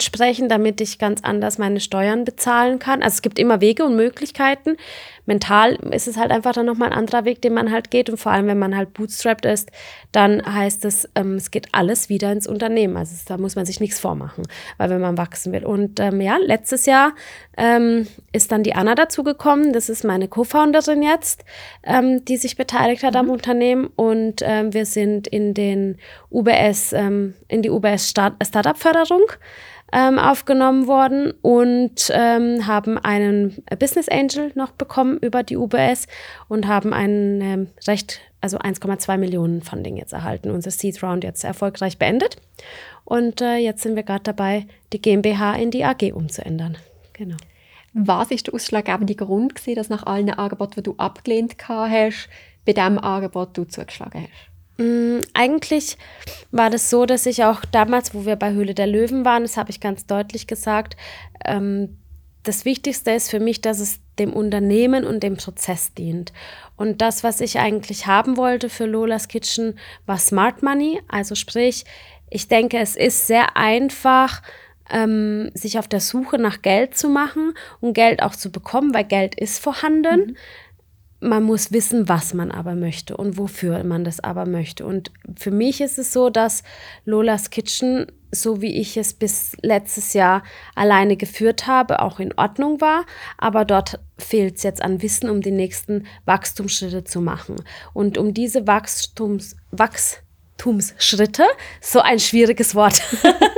[0.00, 3.04] sprechen, damit ich ganz anders meine Steuern bezahlen kann.
[3.04, 4.76] Also es gibt immer Wege und Möglichkeiten
[5.26, 8.10] mental ist es halt einfach dann nochmal ein anderer Weg, den man halt geht.
[8.10, 9.70] Und vor allem, wenn man halt bootstrapped ist,
[10.12, 12.96] dann heißt es, ähm, es geht alles wieder ins Unternehmen.
[12.96, 14.44] Also da muss man sich nichts vormachen,
[14.76, 15.64] weil wenn man wachsen will.
[15.64, 17.12] Und ähm, ja, letztes Jahr
[17.56, 19.72] ähm, ist dann die Anna dazugekommen.
[19.72, 21.44] Das ist meine Co-Founderin jetzt,
[21.82, 23.20] ähm, die sich beteiligt hat mhm.
[23.20, 23.88] am Unternehmen.
[23.96, 25.98] Und ähm, wir sind in den
[26.30, 29.22] UBS, ähm, in die UBS Start Startup-Förderung
[29.94, 36.08] ähm, aufgenommen worden und ähm, haben einen Business Angel noch bekommen über die UBS
[36.48, 40.50] und haben einen ähm, recht, also 1,2 Millionen Funding jetzt erhalten.
[40.50, 42.38] Unser Seed Round jetzt erfolgreich beendet.
[43.04, 46.76] Und äh, jetzt sind wir gerade dabei, die GmbH in die AG umzuändern.
[47.12, 47.36] Genau.
[47.92, 52.28] Was ist der ausschlaggebende Grund, gewesen, dass nach allen Angeboten, die du abgelehnt hast,
[52.64, 54.53] bei diesem Angebot du zugeschlagen hast?
[54.76, 55.96] Mm, eigentlich
[56.50, 59.56] war das so, dass ich auch damals, wo wir bei Höhle der Löwen waren, das
[59.56, 60.96] habe ich ganz deutlich gesagt,
[61.44, 61.98] ähm,
[62.42, 66.32] das Wichtigste ist für mich, dass es dem Unternehmen und dem Prozess dient.
[66.76, 71.00] Und das, was ich eigentlich haben wollte für Lola's Kitchen, war Smart Money.
[71.08, 71.84] Also sprich,
[72.28, 74.42] ich denke, es ist sehr einfach,
[74.90, 79.04] ähm, sich auf der Suche nach Geld zu machen und Geld auch zu bekommen, weil
[79.04, 80.26] Geld ist vorhanden.
[80.26, 80.36] Mhm
[81.24, 84.84] man muss wissen, was man aber möchte und wofür man das aber möchte.
[84.84, 86.62] Und für mich ist es so, dass
[87.04, 90.42] Lolas Kitchen, so wie ich es bis letztes Jahr
[90.74, 93.06] alleine geführt habe, auch in Ordnung war.
[93.38, 97.56] Aber dort fehlt es jetzt an Wissen, um die nächsten Wachstumsschritte zu machen.
[97.94, 101.44] Und um diese Wachstums, Wachstumsschritte,
[101.80, 103.00] so ein schwieriges Wort,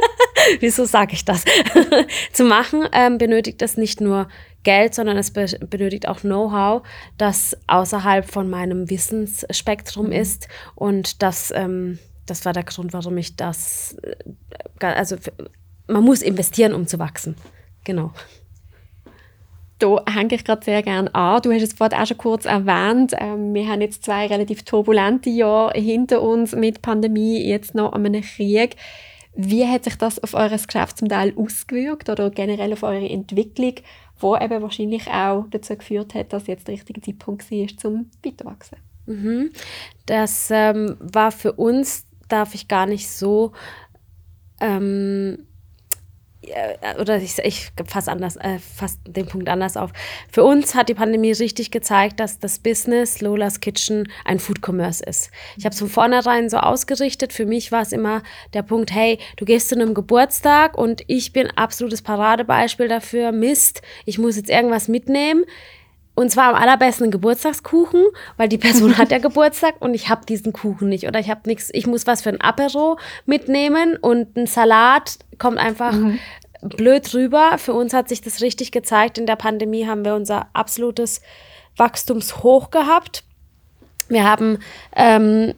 [0.61, 1.45] wieso sage ich das,
[2.33, 4.29] zu machen, ähm, benötigt es nicht nur
[4.67, 6.83] Geld, sondern es be benötigt auch Know-how,
[7.17, 10.13] das außerhalb von meinem Wissensspektrum mhm.
[10.13, 10.49] ist.
[10.75, 15.17] Und das, ähm, das war der Grund, warum ich das, äh, also
[15.87, 17.37] man muss investieren, um zu wachsen.
[17.85, 18.11] Genau.
[19.79, 21.43] Da hänge ich gerade sehr gerne an.
[21.43, 23.13] Du hast es vorhin auch schon kurz erwähnt.
[23.19, 28.21] Ähm, wir haben jetzt zwei relativ turbulente Jahre hinter uns mit Pandemie, jetzt noch einem
[28.21, 28.75] Krieg.
[29.39, 33.75] Wie hat sich das auf eures Geschäft zum Teil ausgewirkt oder generell auf eure Entwicklung,
[34.19, 38.79] wo eben wahrscheinlich auch dazu geführt hat, dass jetzt der richtige Zeitpunkt war, zum weiterwachsen?
[39.07, 39.51] Mhm.
[40.07, 43.53] Das ähm, war für uns, darf ich gar nicht so
[44.61, 45.56] ähm, äh,
[47.01, 49.91] oder ich, ich fasse anders, äh, fass den Punkt anders auf.
[50.31, 55.05] Für uns hat die Pandemie richtig gezeigt, dass das Business Lola's Kitchen ein Food Commerce
[55.05, 55.31] ist.
[55.57, 57.33] Ich habe es von vornherein so ausgerichtet.
[57.33, 58.23] Für mich war es immer
[58.55, 63.33] der Punkt, hey, du gehst zu einem Geburtstag und ich bin absolutes Paradebeispiel dafür.
[63.33, 65.45] Mist, ich muss jetzt irgendwas mitnehmen.
[66.17, 68.03] Und zwar am allerbesten Geburtstagskuchen,
[68.39, 71.07] weil die Person hat ja Geburtstag und ich habe diesen Kuchen nicht.
[71.07, 75.59] Oder ich habe nichts, ich muss was für ein Apero mitnehmen und ein Salat kommt
[75.59, 76.19] einfach mhm.
[76.63, 77.59] blöd rüber.
[77.59, 79.19] Für uns hat sich das richtig gezeigt.
[79.19, 81.21] In der Pandemie haben wir unser absolutes
[81.77, 83.23] Wachstumshoch gehabt.
[84.09, 84.61] Wir haben
[84.95, 85.53] ähm,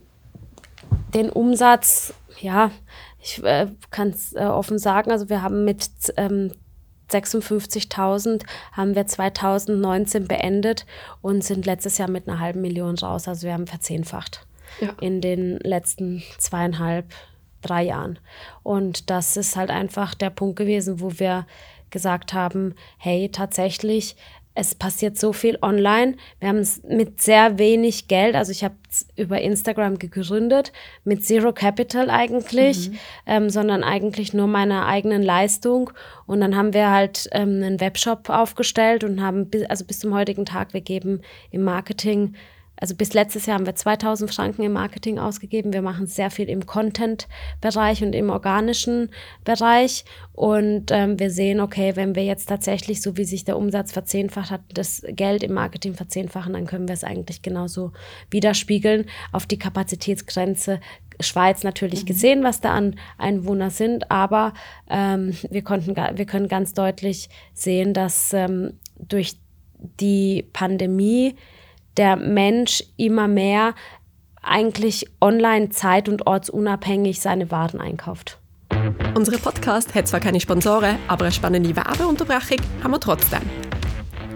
[1.14, 2.72] den Umsatz, ja,
[3.20, 6.52] ich äh, kann es äh, offen sagen, also wir haben mit ähm,
[7.10, 10.86] 56.000 haben wir 2019 beendet
[11.22, 13.28] und sind letztes Jahr mit einer halben Million raus.
[13.28, 14.46] Also wir haben verzehnfacht
[14.80, 14.94] ja.
[15.00, 17.06] in den letzten zweieinhalb,
[17.62, 18.18] drei Jahren.
[18.62, 21.46] Und das ist halt einfach der Punkt gewesen, wo wir
[21.90, 24.16] gesagt haben, hey, tatsächlich
[24.58, 26.16] es passiert so viel online.
[26.40, 30.72] Wir haben es mit sehr wenig Geld, also ich habe es über Instagram gegründet,
[31.04, 32.98] mit Zero Capital eigentlich, mhm.
[33.26, 35.90] ähm, sondern eigentlich nur meiner eigenen Leistung.
[36.26, 40.12] Und dann haben wir halt ähm, einen Webshop aufgestellt und haben, bis, also bis zum
[40.12, 41.20] heutigen Tag, wir geben
[41.52, 42.34] im Marketing
[42.80, 45.72] also bis letztes Jahr haben wir 2000 Franken im Marketing ausgegeben.
[45.72, 49.10] Wir machen sehr viel im Content-Bereich und im organischen
[49.44, 50.04] Bereich.
[50.32, 54.50] Und ähm, wir sehen, okay, wenn wir jetzt tatsächlich, so wie sich der Umsatz verzehnfacht
[54.50, 57.92] hat, das Geld im Marketing verzehnfachen, dann können wir es eigentlich genauso
[58.30, 59.06] widerspiegeln.
[59.32, 60.80] Auf die Kapazitätsgrenze
[61.20, 62.06] Schweiz natürlich mhm.
[62.06, 64.54] gesehen, was da an Einwohner sind, aber
[64.88, 69.36] ähm, wir, konnten, wir können ganz deutlich sehen, dass ähm, durch
[70.00, 71.34] die Pandemie
[71.98, 73.74] der Mensch immer mehr
[74.42, 78.38] eigentlich online zeit- und ortsunabhängig seine Waren einkauft.
[79.14, 83.40] Unser Podcast hat zwar keine Sponsoren, aber eine spannende Werbeunterbrechung haben wir trotzdem.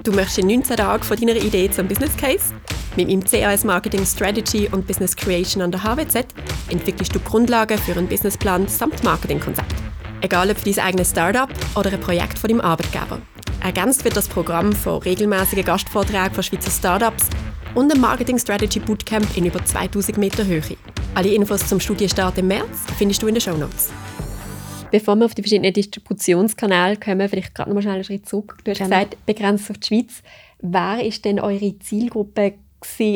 [0.03, 2.53] Du möchtest in 19 Tagen von deiner Idee zum Business Case?
[2.97, 6.27] Mit meinem CAS Marketing Strategy und Business Creation an der HWZ
[6.69, 9.75] entwickelst du Grundlagen für einen Businessplan samt Marketingkonzept.
[10.21, 13.19] Egal ob für dein eigenes Startup oder ein Projekt von deinem Arbeitgeber.
[13.63, 17.29] Ergänzt wird das Programm von regelmäßigen Gastvorträgen von Schweizer Startups
[17.77, 20.77] und einem Marketing Strategy Bootcamp in über 2000 Meter Höhe.
[21.15, 23.93] Alle Infos zum Studienstart im März findest du in den Show Notes.
[24.91, 28.59] Bevor wir auf die verschiedenen Distributionskanäle kommen, vielleicht gerade noch mal schnell einen Schritt zurück.
[28.65, 28.97] Du hast Gerne.
[28.97, 30.23] gesagt, begrenzt auf die Schweiz.
[30.61, 32.55] Wer ist denn eure Zielgruppe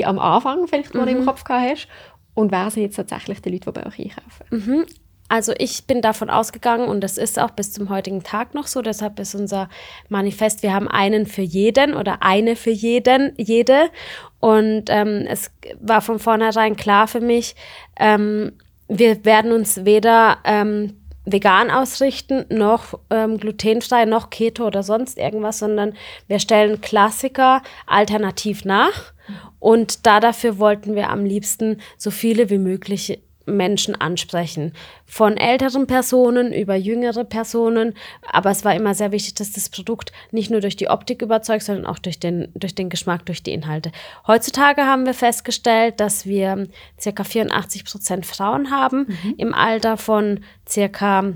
[0.04, 1.06] am Anfang, vielleicht, die mhm.
[1.06, 1.88] du im Kopf gehabt hast?
[2.34, 4.46] Und wer sind jetzt tatsächlich die Leute, die bei euch einkaufen?
[4.50, 4.86] Mhm.
[5.28, 8.80] Also ich bin davon ausgegangen und das ist auch bis zum heutigen Tag noch so.
[8.80, 9.68] Deshalb ist unser
[10.08, 13.90] Manifest, wir haben einen für jeden oder eine für jeden, jede.
[14.38, 17.56] Und ähm, es war von vornherein klar für mich,
[17.98, 18.52] ähm,
[18.88, 25.58] wir werden uns weder ähm, vegan ausrichten, noch ähm, glutenfrei, noch Keto oder sonst irgendwas,
[25.58, 25.94] sondern
[26.28, 29.12] wir stellen Klassiker alternativ nach.
[29.58, 34.72] Und da dafür wollten wir am liebsten so viele wie möglich Menschen ansprechen.
[35.06, 37.94] Von älteren Personen über jüngere Personen.
[38.30, 41.62] Aber es war immer sehr wichtig, dass das Produkt nicht nur durch die Optik überzeugt,
[41.62, 43.92] sondern auch durch den, durch den Geschmack, durch die Inhalte.
[44.26, 46.66] Heutzutage haben wir festgestellt, dass wir
[47.00, 49.34] circa 84 Prozent Frauen haben mhm.
[49.38, 51.32] im Alter von circa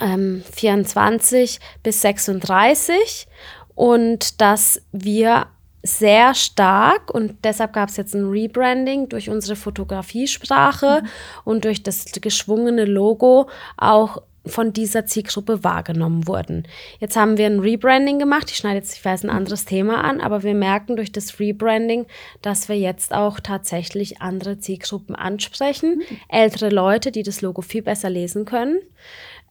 [0.00, 3.26] ähm, 24 bis 36
[3.74, 5.46] und dass wir
[5.82, 11.08] sehr stark und deshalb gab es jetzt ein Rebranding durch unsere Fotografiesprache mhm.
[11.44, 16.66] und durch das geschwungene Logo auch von dieser Zielgruppe wahrgenommen wurden.
[16.98, 18.50] Jetzt haben wir ein Rebranding gemacht.
[18.50, 22.06] Ich schneide jetzt, ich weiß, ein anderes Thema an, aber wir merken durch das Rebranding,
[22.40, 25.98] dass wir jetzt auch tatsächlich andere Zielgruppen ansprechen.
[25.98, 26.16] Mhm.
[26.28, 28.80] Ältere Leute, die das Logo viel besser lesen können.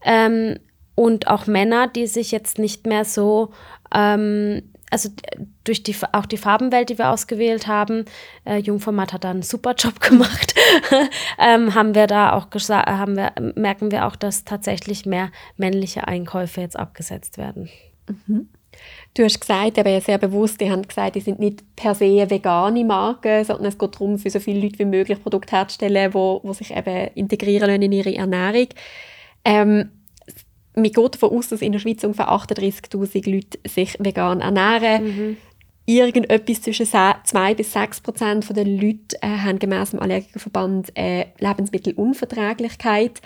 [0.03, 0.57] Ähm,
[0.95, 3.51] und auch Männer, die sich jetzt nicht mehr so
[3.93, 5.09] ähm, also
[5.63, 8.05] durch die, auch die Farbenwelt, die wir ausgewählt haben,
[8.45, 10.55] äh, Jungformat hat da einen super Job gemacht,
[11.37, 16.61] ähm, haben wir da auch haben wir, merken wir auch, dass tatsächlich mehr männliche Einkäufe
[16.61, 17.69] jetzt abgesetzt werden.
[18.07, 18.49] Mhm.
[19.13, 22.85] Du hast gesagt, aber sehr bewusst, die haben gesagt, die sind nicht per se vegane
[22.85, 26.53] Marken, sondern es geht darum, für so viele Leute wie möglich Produkte herzustellen, wo, wo
[26.53, 28.67] sich eben integrieren in ihre Ernährung.
[29.43, 29.89] Ähm,
[30.75, 35.03] man geht davon aus, dass in der Schweiz ungefähr 38'000 Leute sich vegan ernähren.
[35.03, 35.37] Mhm.
[35.85, 43.21] Irgendetwas zwischen 2 bis 6 Prozent der Leute äh, haben gemäss dem Allergikerverband äh, Lebensmittelunverträglichkeit.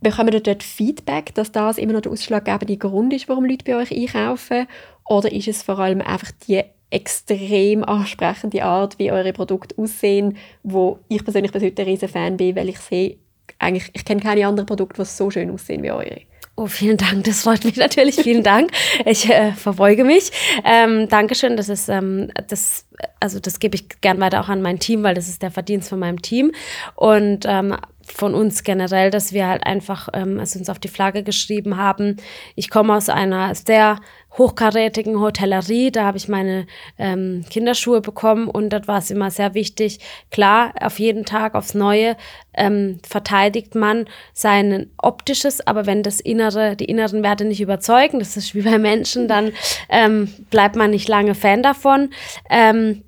[0.00, 3.76] Bekommen ihr dort Feedback, dass das immer noch der ausschlaggebende Grund ist, warum Leute bei
[3.76, 4.68] euch einkaufen?
[5.08, 11.00] Oder ist es vor allem einfach die extrem ansprechende Art, wie eure Produkte aussehen, wo
[11.08, 13.18] ich persönlich bis heute ein riesen Fan bin, weil ich sehe,
[13.58, 16.20] eigentlich, ich kenne keine anderen Produkte, die so schön aussehen wie eure.
[16.58, 17.22] Oh, vielen Dank.
[17.22, 18.16] Das freut mich natürlich.
[18.16, 18.72] Vielen Dank.
[19.04, 20.32] Ich äh, verbeuge mich.
[20.64, 21.56] Ähm, Dankeschön.
[21.56, 22.84] Das ist, ähm, das,
[23.20, 25.88] also das gebe ich gern weiter auch an mein Team, weil das ist der Verdienst
[25.88, 26.50] von meinem Team.
[26.96, 27.76] Und ähm,
[28.12, 32.16] von uns generell, dass wir halt einfach ähm, es uns auf die Flagge geschrieben haben.
[32.54, 34.00] Ich komme aus einer sehr
[34.36, 36.66] hochkarätigen Hotellerie, da habe ich meine
[36.98, 39.98] ähm, Kinderschuhe bekommen und dort war es immer sehr wichtig.
[40.30, 42.16] Klar, auf jeden Tag aufs Neue
[42.54, 48.36] ähm, verteidigt man sein optisches, aber wenn das innere, die inneren Werte nicht überzeugen, das
[48.36, 49.52] ist wie bei Menschen, dann
[49.88, 52.10] ähm, bleibt man nicht lange Fan davon.
[52.48, 53.02] Ähm,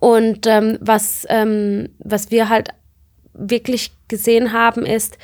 [0.00, 2.70] und ähm, was, ähm, was wir halt
[3.38, 5.16] wirklich gesehen haben, ist,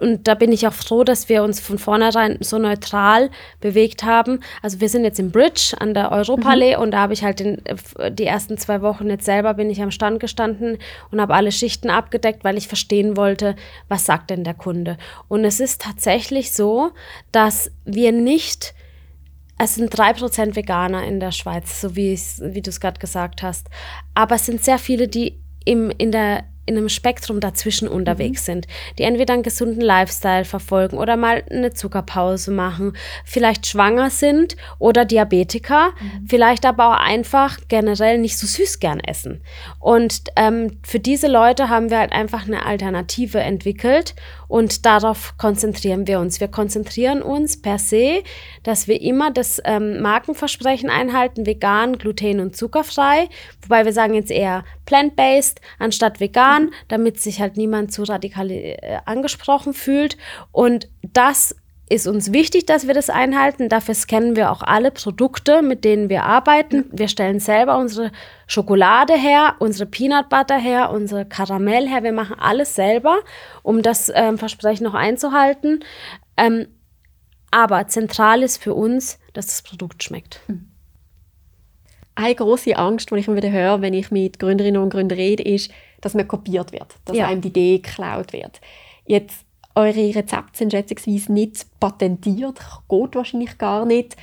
[0.00, 4.40] und da bin ich auch froh, dass wir uns von vornherein so neutral bewegt haben.
[4.62, 6.82] Also wir sind jetzt im Bridge an der Europallee mhm.
[6.82, 7.62] und da habe ich halt den,
[8.10, 10.78] die ersten zwei Wochen jetzt selber bin ich am Stand gestanden
[11.10, 13.56] und habe alle Schichten abgedeckt, weil ich verstehen wollte,
[13.88, 14.98] was sagt denn der Kunde.
[15.28, 16.90] Und es ist tatsächlich so,
[17.32, 18.74] dass wir nicht
[19.58, 23.42] es sind drei Prozent Veganer in der Schweiz, so wie, wie du es gerade gesagt
[23.42, 23.68] hast.
[24.12, 28.44] Aber es sind sehr viele, die im, in der in einem Spektrum dazwischen unterwegs mhm.
[28.44, 28.66] sind,
[28.98, 35.04] die entweder einen gesunden Lifestyle verfolgen oder mal eine Zuckerpause machen, vielleicht schwanger sind oder
[35.04, 36.26] Diabetiker, mhm.
[36.26, 39.42] vielleicht aber auch einfach generell nicht so süß gern essen.
[39.78, 44.14] Und ähm, für diese Leute haben wir halt einfach eine Alternative entwickelt
[44.48, 46.40] und darauf konzentrieren wir uns.
[46.40, 48.22] Wir konzentrieren uns per se,
[48.62, 53.28] dass wir immer das ähm, Markenversprechen einhalten, vegan, gluten- und zuckerfrei,
[53.62, 58.98] wobei wir sagen jetzt eher plant-based anstatt vegan, damit sich halt niemand zu radikal äh,
[59.04, 60.16] angesprochen fühlt.
[60.52, 61.54] Und das
[61.88, 63.68] ist uns wichtig, dass wir das einhalten.
[63.68, 66.86] Dafür scannen wir auch alle Produkte, mit denen wir arbeiten.
[66.90, 68.10] Wir stellen selber unsere
[68.46, 72.02] Schokolade her, unsere Peanut Butter her, unsere Karamell her.
[72.02, 73.20] Wir machen alles selber,
[73.62, 75.84] um das ähm, Versprechen noch einzuhalten.
[76.36, 76.66] Ähm,
[77.52, 80.40] aber zentral ist für uns, dass das Produkt schmeckt.
[80.48, 80.75] Mhm.
[82.16, 85.42] Eine große Angst, die ich immer wieder höre, wenn ich mit Gründerinnen und Gründern rede,
[85.42, 87.28] ist, dass man kopiert wird, dass ja.
[87.28, 88.60] einem die Idee geklaut wird.
[89.04, 94.16] Jetzt eure Rezepte sind schätzungsweise nicht patentiert, geht wahrscheinlich gar nicht.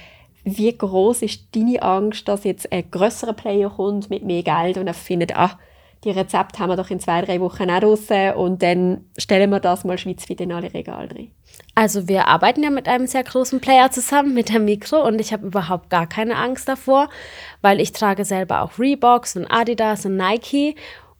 [0.43, 4.87] Wie groß ist deine Angst, dass jetzt ein größerer Player kommt mit mehr Geld und
[4.87, 5.57] er findet, ah,
[6.03, 9.59] die Rezepte haben wir doch in zwei, drei Wochen auch draussen und dann stellen wir
[9.59, 11.31] das mal schweizweit in alle Regale rein.
[11.75, 15.33] Also wir arbeiten ja mit einem sehr großen Player zusammen, mit der Mikro und ich
[15.33, 17.09] habe überhaupt gar keine Angst davor,
[17.61, 20.75] weil ich trage selber auch Reeboks und Adidas und Nike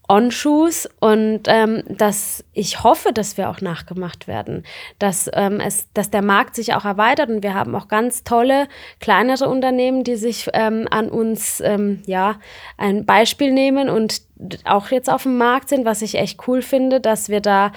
[0.09, 4.63] On-Shoes und ähm, dass ich hoffe, dass wir auch nachgemacht werden,
[4.99, 8.67] dass, ähm, es, dass der Markt sich auch erweitert und wir haben auch ganz tolle
[8.99, 12.35] kleinere Unternehmen, die sich ähm, an uns ähm, ja
[12.77, 14.21] ein Beispiel nehmen und
[14.65, 17.71] auch jetzt auf dem Markt sind, was ich echt cool finde, dass wir da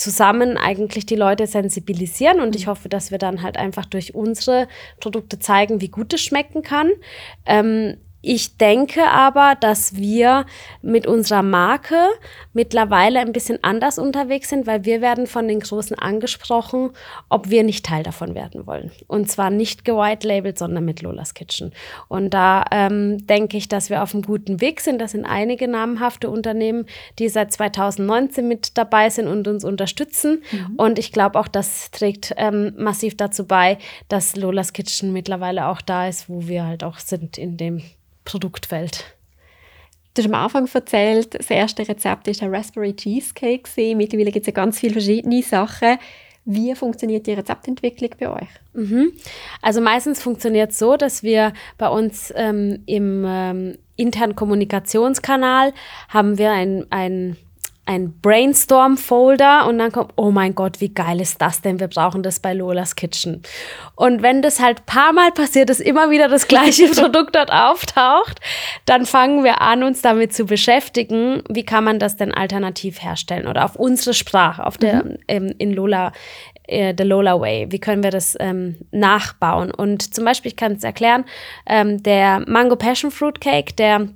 [0.00, 4.66] zusammen eigentlich die Leute sensibilisieren und ich hoffe, dass wir dann halt einfach durch unsere
[4.98, 6.90] Produkte zeigen, wie gut es schmecken kann.
[7.44, 10.44] Ähm, ich denke aber, dass wir
[10.82, 11.96] mit unserer Marke
[12.52, 16.90] mittlerweile ein bisschen anders unterwegs sind, weil wir werden von den Großen angesprochen,
[17.30, 18.90] ob wir nicht Teil davon werden wollen.
[19.06, 21.72] Und zwar nicht gewhite labeled, sondern mit Lola's Kitchen.
[22.08, 25.00] Und da ähm, denke ich, dass wir auf einem guten Weg sind.
[25.00, 26.86] Das sind einige namhafte Unternehmen,
[27.18, 30.42] die seit 2019 mit dabei sind und uns unterstützen.
[30.52, 30.74] Mhm.
[30.76, 33.78] Und ich glaube auch, das trägt ähm, massiv dazu bei,
[34.08, 37.82] dass Lola's Kitchen mittlerweile auch da ist, wo wir halt auch sind in dem
[38.30, 39.04] Produktwelt.
[40.14, 43.68] Du hast am Anfang erzählt, das erste Rezept war der Raspberry Cheesecake.
[43.96, 45.98] Mittlerweile gibt es ja ganz viele verschiedene Sachen.
[46.44, 48.48] Wie funktioniert die Rezeptentwicklung bei euch?
[48.72, 49.12] Mhm.
[49.62, 55.72] Also meistens funktioniert es so, dass wir bei uns ähm, im ähm, internen Kommunikationskanal
[56.08, 57.36] haben wir ein, ein
[57.86, 61.80] ein Brainstorm-Folder und dann kommt, oh mein Gott, wie geil ist das denn?
[61.80, 63.42] Wir brauchen das bei Lolas Kitchen.
[63.96, 68.38] Und wenn das halt paar Mal passiert, dass immer wieder das gleiche Produkt dort auftaucht,
[68.86, 73.48] dann fangen wir an, uns damit zu beschäftigen, wie kann man das denn alternativ herstellen
[73.48, 75.18] oder auf unsere Sprache, auf der, mhm.
[75.26, 76.12] ähm, in Lola,
[76.68, 77.72] äh, The Lola Way.
[77.72, 79.72] Wie können wir das ähm, nachbauen?
[79.72, 81.24] Und zum Beispiel, ich kann es erklären,
[81.66, 84.08] ähm, der Mango Passion Fruit Cake, der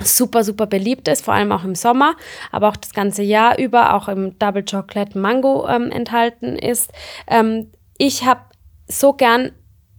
[0.00, 2.16] super, super beliebt ist, vor allem auch im Sommer,
[2.50, 6.92] aber auch das ganze Jahr über, auch im Double Chocolate Mango ähm, enthalten ist.
[7.26, 8.40] Ähm, ich habe
[8.88, 9.52] so gern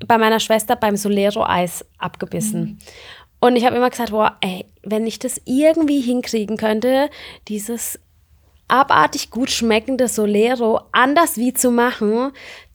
[0.06, 2.62] bei meiner Schwester beim Solero Eis abgebissen.
[2.62, 2.78] Mhm.
[3.40, 7.10] Und ich habe immer gesagt, boah, ey, wenn ich das irgendwie hinkriegen könnte,
[7.48, 8.00] dieses
[8.68, 12.32] abartig gut schmeckende Solero anders wie zu machen,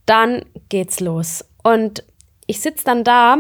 [0.07, 1.45] dann geht's los.
[1.63, 2.05] Und
[2.47, 3.39] ich sitze dann da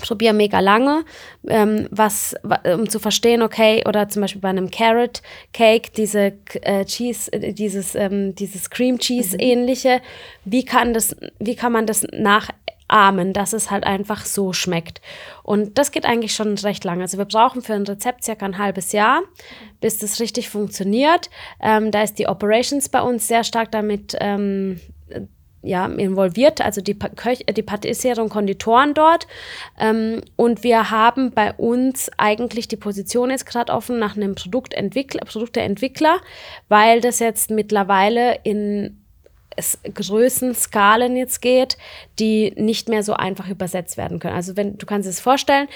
[0.00, 1.04] probiere mega lange,
[1.46, 2.34] ähm, was,
[2.74, 6.32] um zu verstehen, okay, oder zum Beispiel bei einem Carrot Cake, diese
[6.62, 9.40] äh, Cheese, äh, dieses, ähm, dieses Cream Cheese mhm.
[9.40, 10.00] ähnliche,
[10.44, 15.00] wie kann das, wie kann man das nachahmen, dass es halt einfach so schmeckt.
[15.42, 17.02] Und das geht eigentlich schon recht lange.
[17.02, 19.22] Also wir brauchen für ein Rezept circa ein halbes Jahr,
[19.80, 21.30] bis das richtig funktioniert.
[21.60, 24.80] Ähm, da ist die Operations bei uns sehr stark damit ähm,
[25.62, 29.26] ja, involviert, also die, Köch die Patissiere und Konditoren dort.
[29.78, 35.24] Ähm, und wir haben bei uns eigentlich die Position jetzt gerade offen nach einem Produktentwickler,
[35.24, 36.20] Produkteentwickler,
[36.68, 39.04] weil das jetzt mittlerweile in
[39.92, 41.78] Größenskalen jetzt geht,
[42.18, 44.36] die nicht mehr so einfach übersetzt werden können.
[44.36, 45.68] Also wenn du kannst es vorstellen,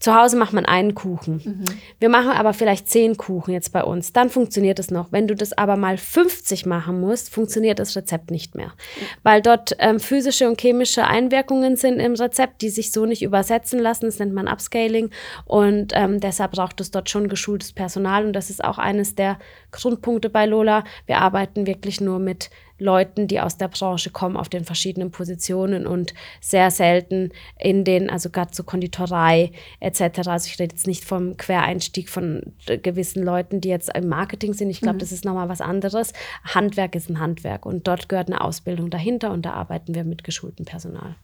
[0.00, 1.42] zu Hause macht man einen Kuchen.
[1.44, 1.64] Mhm.
[1.98, 4.14] Wir machen aber vielleicht zehn Kuchen jetzt bei uns.
[4.14, 5.12] Dann funktioniert es noch.
[5.12, 8.68] Wenn du das aber mal 50 machen musst, funktioniert das Rezept nicht mehr.
[8.68, 9.04] Mhm.
[9.22, 13.78] Weil dort ähm, physische und chemische Einwirkungen sind im Rezept, die sich so nicht übersetzen
[13.78, 14.06] lassen.
[14.06, 15.10] Das nennt man Upscaling.
[15.44, 18.24] Und ähm, deshalb braucht es dort schon geschultes Personal.
[18.24, 19.38] Und das ist auch eines der
[19.70, 20.84] Grundpunkte bei Lola.
[21.04, 22.48] Wir arbeiten wirklich nur mit
[22.80, 28.10] Leuten, die aus der Branche kommen, auf den verschiedenen Positionen und sehr selten in den,
[28.10, 30.26] also gerade zur Konditorei etc.
[30.26, 34.70] Also ich rede jetzt nicht vom Quereinstieg von gewissen Leuten, die jetzt im Marketing sind.
[34.70, 35.00] Ich glaube, mhm.
[35.00, 36.12] das ist nochmal was anderes.
[36.44, 40.24] Handwerk ist ein Handwerk und dort gehört eine Ausbildung dahinter und da arbeiten wir mit
[40.24, 41.16] geschultem Personal.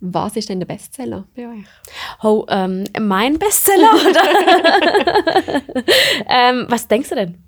[0.00, 1.64] Was ist denn der Bestseller bei euch?
[2.22, 3.92] Oh, ähm, mein Bestseller?
[6.28, 7.42] ähm, was denkst du denn?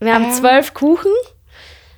[0.00, 1.12] Wir haben ähm, zwölf Kuchen.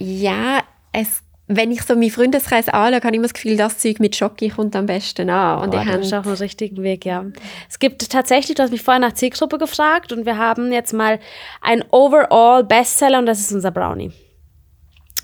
[0.05, 0.63] Ja,
[0.93, 4.17] es, wenn ich so meinen Freundeskreis anschaue, habe ich immer das Gefühl, das Zeug mit
[4.17, 5.61] Schoki kommt am besten an.
[5.63, 7.25] Und oh, das ist auch ein richtigen Weg, ja.
[7.71, 11.21] Es gibt tatsächlich, du hast mich vorher nach Zielgruppe gefragt und wir haben jetzt mal
[11.61, 14.11] ein Overall Bestseller und das ist unser Brownie.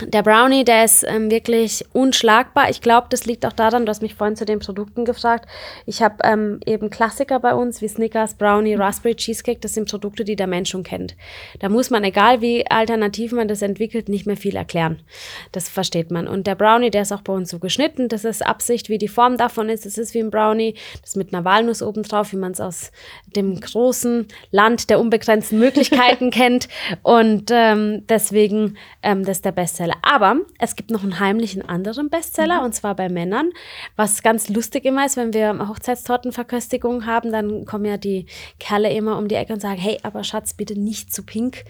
[0.01, 2.71] Der Brownie, der ist ähm, wirklich unschlagbar.
[2.71, 5.49] Ich glaube, das liegt auch daran, du hast mich vorhin zu den Produkten gefragt.
[5.87, 9.59] Ich habe ähm, eben Klassiker bei uns wie Snickers, Brownie, Raspberry Cheesecake.
[9.59, 11.17] Das sind Produkte, die der Mensch schon kennt.
[11.59, 15.03] Da muss man, egal wie alternativ man das entwickelt, nicht mehr viel erklären.
[15.51, 16.29] Das versteht man.
[16.29, 18.09] Und der Brownie, der ist auch bei uns so geschnitten.
[18.09, 19.85] Das ist Absicht, wie die Form davon ist.
[19.85, 20.75] Das ist wie ein Brownie.
[21.03, 22.93] Das mit einer Walnuss oben drauf, wie man es aus
[23.35, 26.69] dem großen Land der unbegrenzten Möglichkeiten kennt.
[27.03, 29.97] Und ähm, deswegen, ähm, das ist der beste Bestseller.
[30.03, 32.67] Aber es gibt noch einen heimlichen anderen Bestseller, mhm.
[32.67, 33.51] und zwar bei Männern.
[33.97, 38.27] Was ganz lustig immer ist, wenn wir Hochzeitstortenverköstigung haben, dann kommen ja die
[38.59, 41.65] Kerle immer um die Ecke und sagen, hey, aber Schatz, bitte nicht zu pink.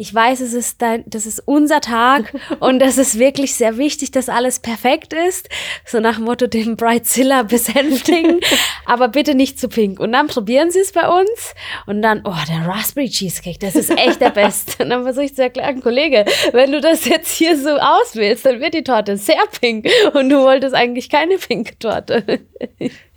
[0.00, 4.10] Ich weiß, es ist dein, das ist unser Tag und es ist wirklich sehr wichtig,
[4.10, 5.50] dass alles perfekt ist.
[5.84, 8.40] So nach dem Motto den Brightzilla besänftigen,
[8.86, 10.00] aber bitte nicht zu pink.
[10.00, 13.90] Und dann probieren sie es bei uns und dann, oh, der Raspberry Cheesecake, das ist
[13.90, 14.82] echt der Beste.
[14.82, 18.58] Und dann versuche ich zu erklären, Kollege, wenn du das jetzt hier so auswählst, dann
[18.58, 22.40] wird die Torte sehr pink und du wolltest eigentlich keine pinke Torte.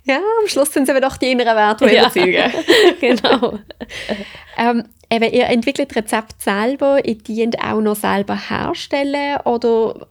[0.06, 2.52] Ja, am Schluss sind es aber doch die inneren Werte, die ja, überzeugen.
[3.00, 3.58] genau.
[4.58, 10.06] ähm, eben, ihr entwickelt Rezept selber, ihr dient auch noch selber herstellen oder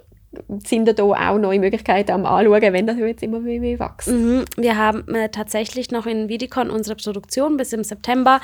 [0.65, 4.09] sind da auch neue Möglichkeiten am Anschauen, wenn das jetzt immer mehr, mehr wächst.
[4.09, 4.45] Mhm.
[4.57, 8.41] Wir haben äh, tatsächlich noch in Vidicon unsere Produktion bis im September.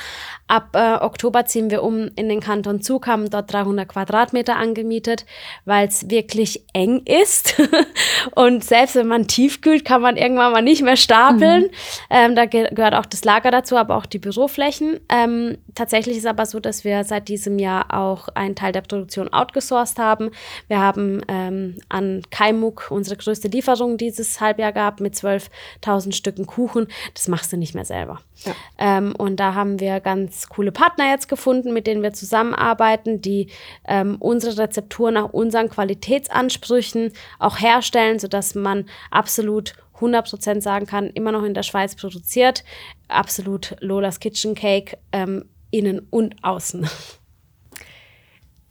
[0.48, 5.26] Ab äh, Oktober ziehen wir um in den Kanton Zug, haben dort 300 Quadratmeter angemietet,
[5.66, 7.62] weil es wirklich eng ist.
[8.36, 11.64] und selbst wenn man tiefkühlt, kann man irgendwann mal nicht mehr stapeln.
[11.64, 11.70] Mhm.
[12.10, 15.00] Ähm, da ge gehört auch das Lager dazu, aber auch die Büroflächen.
[15.10, 18.82] Ähm, tatsächlich ist es aber so, dass wir seit diesem Jahr auch einen Teil der
[18.82, 20.32] Produktion outgesourced haben.
[20.68, 26.88] Wir haben ähm, an Kaimuk unsere größte Lieferung dieses Halbjahr gehabt mit 12.000 Stücken Kuchen.
[27.14, 28.20] Das machst du nicht mehr selber.
[28.44, 28.54] Ja.
[28.78, 33.48] Ähm, und da haben wir ganz coole Partner jetzt gefunden, mit denen wir zusammenarbeiten, die
[33.88, 41.32] ähm, unsere Rezeptur nach unseren Qualitätsansprüchen auch herstellen, sodass man absolut 100% sagen kann, immer
[41.32, 42.64] noch in der Schweiz produziert.
[43.08, 46.90] Absolut Lolas Kitchen Cake, ähm, innen und außen.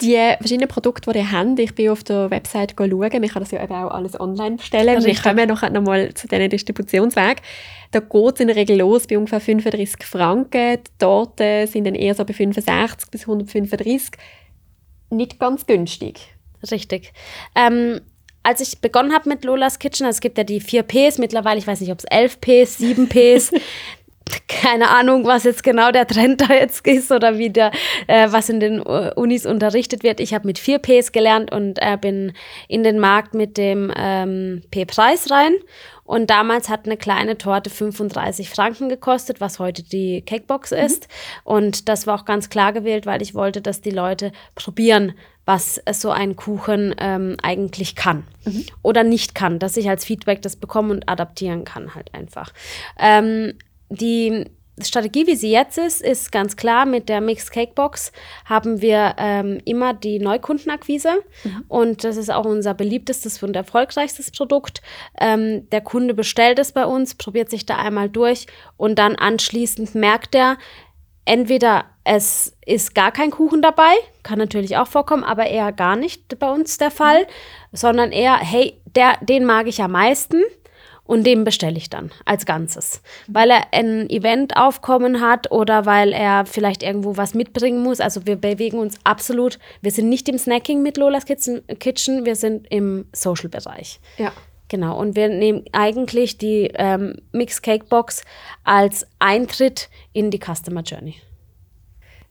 [0.01, 3.51] Die verschiedenen Produkte, die ihr habt, ich bin auf der Website schauen, man kann das
[3.51, 5.05] ja eben auch alles online bestellen.
[5.05, 7.42] Wir kommen noch einmal zu diesen Distributionswegen.
[7.90, 10.76] Da geht es in der Regel los bei ungefähr 35 Franken.
[10.76, 14.11] Die Torten sind dann eher so bei 65 bis 135.
[15.11, 16.34] Nicht ganz günstig.
[16.70, 17.12] Richtig.
[17.55, 18.01] Ähm,
[18.42, 21.59] als ich begonnen habe mit Lolas Kitchen, also es gibt ja die 4 Ps mittlerweile,
[21.59, 23.53] ich weiß nicht, ob es 11 Ps, 7 Ps,
[24.49, 27.70] keine Ahnung, was jetzt genau der Trend da jetzt ist oder wie der,
[28.07, 30.20] äh, was in den Unis unterrichtet wird.
[30.20, 32.33] Ich habe mit 4 Ps gelernt und äh, bin
[32.68, 35.55] in den Markt mit dem ähm, P-Preis rein.
[36.09, 40.79] Und damals hat eine kleine Torte 35 Franken gekostet, was heute die Cakebox mhm.
[40.79, 41.09] ist.
[41.45, 45.12] Und das war auch ganz klar gewählt, weil ich wollte, dass die Leute probieren,
[45.45, 48.64] was so ein Kuchen ähm, eigentlich kann mhm.
[48.83, 52.53] oder nicht kann, dass ich als Feedback das bekomme und adaptieren kann halt einfach.
[52.99, 53.55] Ähm,
[53.89, 54.47] die
[54.82, 58.12] Strategie, wie sie jetzt ist, ist ganz klar, mit der Mixed Cake Box
[58.45, 61.64] haben wir ähm, immer die Neukundenakquise mhm.
[61.68, 64.82] und das ist auch unser beliebtestes und erfolgreichstes Produkt.
[65.20, 69.95] Ähm, der Kunde bestellt es bei uns, probiert sich da einmal durch und dann anschließend
[69.95, 70.59] merkt er,
[71.24, 76.39] entweder es ist gar kein Kuchen dabei, kann natürlich auch vorkommen, aber eher gar nicht
[76.39, 77.76] bei uns der Fall, mhm.
[77.76, 80.43] sondern eher, hey, der, den mag ich am meisten
[81.09, 83.02] und den bestelle ich dann als Ganzes.
[83.28, 87.98] Weil er ein Event-Aufkommen hat oder weil er vielleicht irgendwo was mitbringen muss.
[88.00, 92.66] Also wir bewegen uns absolut, wir sind nicht im Snacking mit Lola's Kitchen, wir sind
[92.70, 94.00] im Social-Bereich.
[94.18, 94.32] Ja.
[94.68, 98.22] Genau, und wir nehmen eigentlich die ähm, Mixed Cake Box
[98.64, 101.14] als Eintritt in die Customer Journey.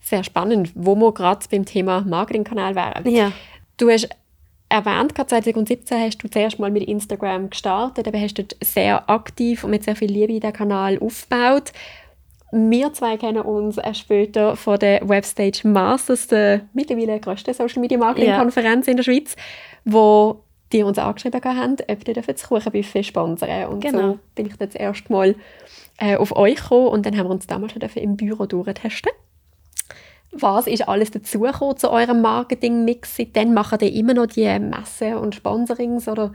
[0.01, 3.09] Sehr spannend, wo wir gerade beim Thema Marketingkanal wären.
[3.09, 3.31] Ja.
[3.77, 4.07] Du hast
[4.69, 9.71] erwähnt, 2017 hast du zuerst mal mit Instagram gestartet, aber hast dort sehr aktiv und
[9.71, 11.71] mit sehr viel Liebe den Kanal aufgebaut.
[12.51, 17.97] Wir zwei kennen uns erst später von der Webstage Masters, der mittlerweile größten Social Media
[17.97, 18.91] Marketing Konferenz ja.
[18.91, 19.35] in der Schweiz,
[19.83, 23.99] wo die uns angeschrieben haben, ob die das Kuchenbuffet sponsern Und genau.
[23.99, 25.35] so bin ich das erste Mal
[25.97, 29.11] äh, auf euch gekommen und dann haben wir uns damals schon im Büro durchtesten.
[30.31, 33.17] Was ist alles dazugekommen zu eurem Marketing-Mix?
[33.17, 36.33] Seitdem machen ihr immer noch die Messen und Sponsorings oder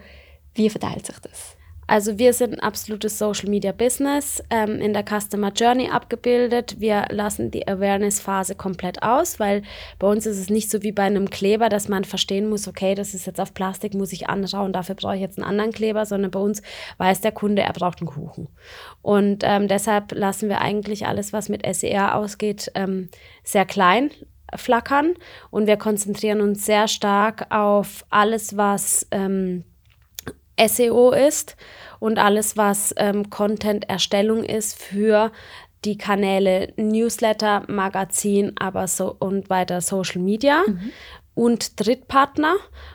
[0.54, 1.56] wie verteilt sich das?
[1.92, 6.76] Also wir sind ein absolutes Social Media Business ähm, in der Customer Journey abgebildet.
[6.80, 9.60] Wir lassen die Awareness-Phase komplett aus, weil
[9.98, 12.94] bei uns ist es nicht so wie bei einem Kleber, dass man verstehen muss, okay,
[12.94, 16.06] das ist jetzt auf Plastik, muss ich anschauen, dafür brauche ich jetzt einen anderen Kleber,
[16.06, 16.62] sondern bei uns
[16.96, 18.48] weiß der Kunde, er braucht einen Kuchen.
[19.02, 23.10] Und ähm, deshalb lassen wir eigentlich alles, was mit SER ausgeht, ähm,
[23.44, 24.10] sehr klein
[24.54, 25.12] flackern
[25.50, 29.64] und wir konzentrieren uns sehr stark auf alles, was ähm,
[30.68, 31.56] SEO ist
[31.98, 35.32] und alles, was ähm, Content-Erstellung ist für
[35.84, 40.62] die Kanäle Newsletter, Magazin, aber so und weiter Social Media.
[40.66, 40.92] Mhm.
[41.34, 42.54] Und Drittpartner,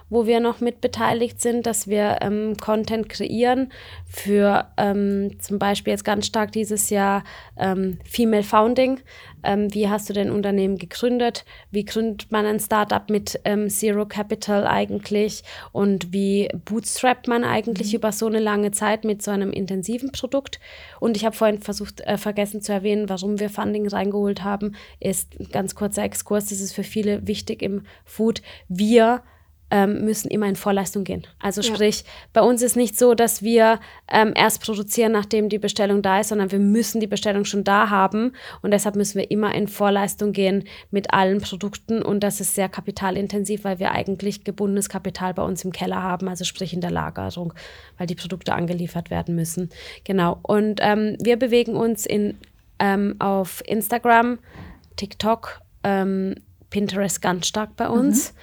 [0.10, 3.72] wo wir noch mit beteiligt sind, dass wir ähm, Content kreieren
[4.08, 7.24] für ähm, zum Beispiel jetzt ganz stark dieses Jahr
[7.58, 9.00] ähm, Female Founding
[9.48, 14.06] ähm, wie hast du dein Unternehmen gegründet, wie gründet man ein Startup mit ähm, Zero
[14.06, 17.98] Capital eigentlich und wie bootstrappt man eigentlich mhm.
[17.98, 20.60] über so eine lange Zeit mit so einem intensiven Produkt.
[21.00, 25.40] Und ich habe vorhin versucht, äh, vergessen zu erwähnen, warum wir Funding reingeholt haben, ist
[25.40, 28.42] ein ganz kurzer Exkurs, das ist für viele wichtig im Food.
[28.68, 29.22] Wir
[29.70, 31.28] ähm, müssen immer in Vorleistung gehen.
[31.40, 32.06] Also sprich, ja.
[32.32, 36.30] bei uns ist nicht so, dass wir ähm, erst produzieren, nachdem die Bestellung da ist,
[36.30, 40.32] sondern wir müssen die Bestellung schon da haben und deshalb müssen wir immer in Vorleistung
[40.32, 45.44] gehen mit allen Produkten und das ist sehr kapitalintensiv, weil wir eigentlich gebundenes Kapital bei
[45.44, 47.54] uns im Keller haben, also sprich in der Lagerung,
[47.98, 49.70] weil die Produkte angeliefert werden müssen.
[50.06, 50.40] Genau.
[50.44, 52.38] Und ähm, wir bewegen uns in,
[52.80, 54.40] ähm, auf Instagram,
[54.96, 56.36] TikTok, ähm,
[56.70, 58.34] Pinterest ganz stark bei uns.
[58.34, 58.38] Mhm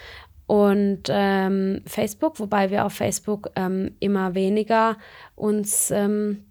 [0.54, 4.98] und ähm, Facebook, wobei wir auf Facebook ähm, immer weniger
[5.34, 6.44] uns, ähm,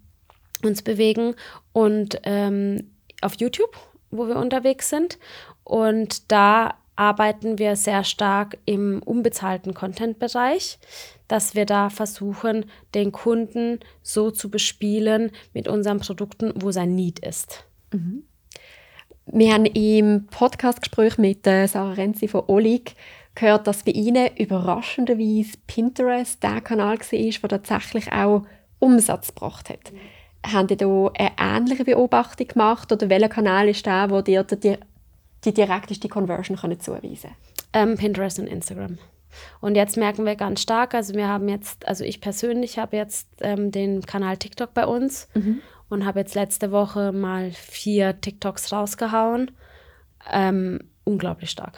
[0.62, 1.34] uns bewegen
[1.72, 2.90] und ähm,
[3.22, 3.74] auf YouTube,
[4.10, 5.18] wo wir unterwegs sind.
[5.64, 10.78] Und da arbeiten wir sehr stark im unbezahlten Content-Bereich,
[11.26, 17.20] dass wir da versuchen, den Kunden so zu bespielen mit unseren Produkten, wo sein Need
[17.20, 17.64] ist.
[17.90, 18.24] Mhm.
[19.24, 22.94] Wir haben im Podcastgespräch mit äh, Sarah Renzi von Olig
[23.34, 28.46] gehört, dass bei Ihnen überraschenderweise Pinterest der Kanal war, der tatsächlich auch
[28.78, 29.92] Umsatz gebracht hat.
[29.92, 30.52] Mhm.
[30.52, 34.76] Haben Sie da eine ähnliche Beobachtung gemacht oder welcher Kanal ist der, wo dir die,
[35.44, 37.30] die direkteste Conversion können zuweisen
[37.72, 38.98] ähm, Pinterest und Instagram.
[39.60, 43.28] Und jetzt merken wir ganz stark, also wir haben jetzt, also ich persönlich habe jetzt
[43.40, 45.60] ähm, den Kanal TikTok bei uns mhm.
[45.88, 49.50] und habe jetzt letzte Woche mal vier TikToks rausgehauen.
[50.30, 51.76] Ähm, unglaublich stark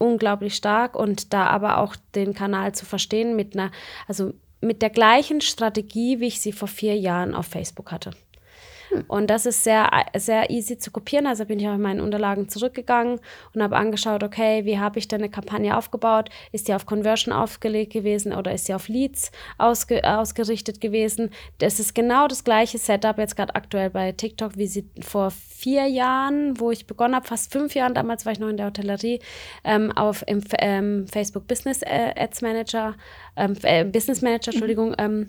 [0.00, 3.70] unglaublich stark und da aber auch den Kanal zu verstehen mit einer,
[4.08, 8.10] also mit der gleichen Strategie, wie ich sie vor vier Jahren auf Facebook hatte.
[9.08, 11.26] Und das ist sehr, sehr easy zu kopieren.
[11.26, 13.20] Also bin ich auch in meinen Unterlagen zurückgegangen
[13.54, 16.30] und habe angeschaut, okay, wie habe ich denn eine Kampagne aufgebaut?
[16.52, 21.30] Ist die auf Conversion aufgelegt gewesen oder ist sie auf Leads ausge, ausgerichtet gewesen?
[21.58, 25.86] Das ist genau das gleiche Setup jetzt gerade aktuell bei TikTok, wie sie vor vier
[25.86, 29.20] Jahren, wo ich begonnen habe, fast fünf Jahren, damals war ich noch in der Hotellerie,
[29.64, 32.96] ähm, auf im ähm, Facebook Business äh, Ads Manager,
[33.36, 35.28] ähm, äh, Business Manager, Entschuldigung, ähm,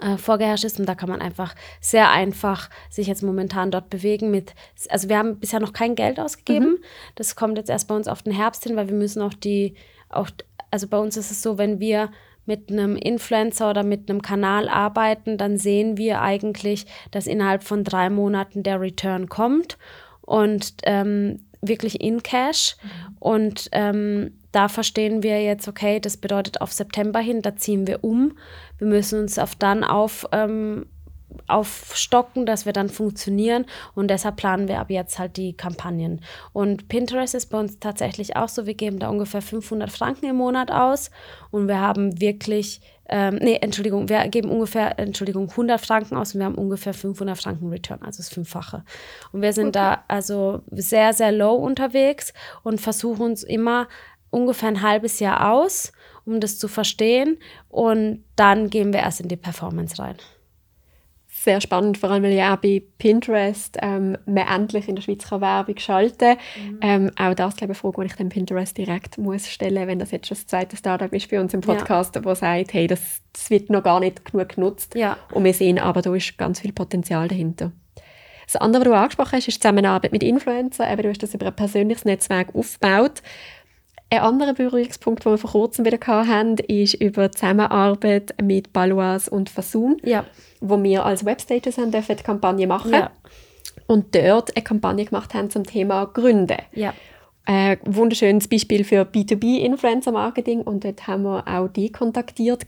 [0.00, 0.78] äh, vorgeherrscht ist.
[0.78, 4.54] Und da kann man einfach sehr einfach sich jetzt momentan dort bewegen mit,
[4.88, 6.72] also wir haben bisher noch kein Geld ausgegeben.
[6.72, 6.84] Mhm.
[7.14, 9.74] Das kommt jetzt erst bei uns auf den Herbst hin, weil wir müssen auch die,
[10.08, 10.28] auch,
[10.70, 12.10] also bei uns ist es so, wenn wir
[12.46, 17.82] mit einem Influencer oder mit einem Kanal arbeiten, dann sehen wir eigentlich, dass innerhalb von
[17.82, 19.78] drei Monaten der Return kommt
[20.20, 22.76] und ähm, wirklich in Cash.
[22.82, 23.16] Mhm.
[23.18, 28.04] Und ähm, da verstehen wir jetzt, okay, das bedeutet auf September hin, da ziehen wir
[28.04, 28.38] um.
[28.78, 30.86] Wir müssen uns auf dann auf, ähm,
[31.48, 36.22] aufstocken, dass wir dann funktionieren und deshalb planen wir ab jetzt halt die Kampagnen.
[36.52, 40.36] Und Pinterest ist bei uns tatsächlich auch so, wir geben da ungefähr 500 Franken im
[40.36, 41.10] Monat aus
[41.50, 46.40] und wir haben wirklich, ähm, nee, Entschuldigung, wir geben ungefähr, Entschuldigung, 100 Franken aus und
[46.40, 48.84] wir haben ungefähr 500 Franken Return, also das Fünffache.
[49.32, 49.78] Und wir sind okay.
[49.78, 52.32] da also sehr, sehr low unterwegs
[52.62, 53.88] und versuchen uns immer
[54.30, 55.92] ungefähr ein halbes Jahr aus,
[56.24, 57.38] um das zu verstehen.
[57.68, 60.16] Und dann gehen wir erst in die Performance rein.
[61.46, 65.28] Sehr spannend, vor allem weil ja auch bei Pinterest ähm, man endlich in der Schweiz
[65.28, 66.36] kann Werbung schalten kann.
[66.70, 66.78] Mhm.
[66.82, 70.00] Ähm, auch das glaube ich, eine Frage, die ich dem Pinterest direkt muss stellen wenn
[70.00, 72.24] das jetzt schon das zweite Startup ist bei uns im Podcast, ja.
[72.24, 74.96] wo sagt, hey, das, das wird noch gar nicht genug genutzt.
[74.96, 75.18] Ja.
[75.30, 77.70] Und wir sehen aber, da ist ganz viel Potenzial dahinter.
[78.46, 80.88] Das andere, was du angesprochen hast, ist die Zusammenarbeit mit Influencern.
[81.04, 83.22] du hast das über ein persönliches Netzwerk aufgebaut.
[84.08, 89.28] Ein anderer Berührungspunkt, den wir vor kurzem wieder hatten, ist über die Zusammenarbeit mit Baloise
[89.30, 90.24] und Fasun, ja.
[90.60, 93.10] wo wir als Webstatus haben dürfen, die Kampagne machen ja.
[93.88, 96.58] und dort eine Kampagne gemacht haben zum Thema Gründe.
[96.72, 96.94] Ja.
[97.46, 102.64] Ein wunderschönes Beispiel für B2B-Influencer-Marketing und dort haben wir auch die kontaktiert.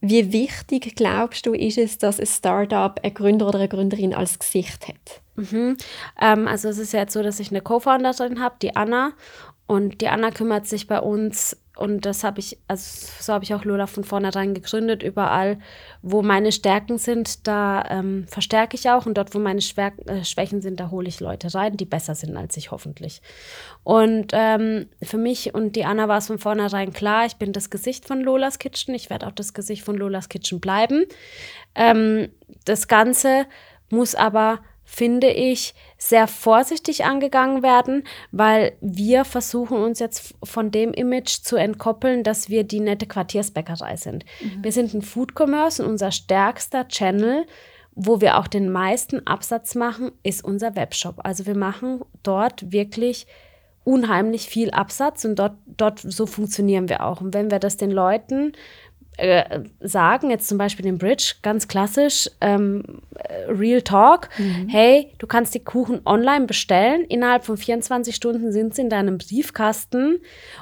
[0.00, 4.38] Wie wichtig glaubst du, ist es, dass ein Startup einen Gründer oder eine Gründerin als
[4.38, 5.22] Gesicht hat?
[5.36, 5.76] Mhm.
[6.20, 9.12] Ähm, also es ist ja jetzt so, dass ich eine Co-Founderin habe, die Anna,
[9.66, 13.52] und die Anna kümmert sich bei uns und das habe ich, also so habe ich
[13.52, 15.02] auch Lola von vornherein gegründet.
[15.02, 15.58] Überall,
[16.02, 19.06] wo meine Stärken sind, da ähm, verstärke ich auch.
[19.06, 22.14] Und dort, wo meine Schwer äh, Schwächen sind, da hole ich Leute rein, die besser
[22.14, 23.22] sind als ich hoffentlich.
[23.82, 27.70] Und ähm, für mich und die Anna war es von vornherein klar, ich bin das
[27.70, 28.94] Gesicht von Lolas Kitchen.
[28.94, 31.06] Ich werde auch das Gesicht von Lolas Kitchen bleiben.
[31.74, 32.28] Ähm,
[32.66, 33.46] das Ganze
[33.90, 34.60] muss aber
[34.94, 41.56] finde ich, sehr vorsichtig angegangen werden, weil wir versuchen uns jetzt von dem Image zu
[41.56, 44.24] entkoppeln, dass wir die nette Quartiersbäckerei sind.
[44.40, 44.64] Mhm.
[44.64, 47.46] Wir sind ein Food Commerce und unser stärkster Channel
[47.96, 51.20] wo wir auch den meisten Absatz machen, ist unser Webshop.
[51.22, 53.26] Also wir machen dort wirklich
[53.84, 57.20] unheimlich viel Absatz und dort, dort so funktionieren wir auch.
[57.20, 58.52] Und wenn wir das den Leuten
[59.16, 62.82] äh, sagen, jetzt zum Beispiel den Bridge, ganz klassisch, ähm,
[63.14, 64.68] äh, Real Talk, mhm.
[64.68, 69.18] hey, du kannst die Kuchen online bestellen, innerhalb von 24 Stunden sind sie in deinem
[69.18, 70.20] Briefkasten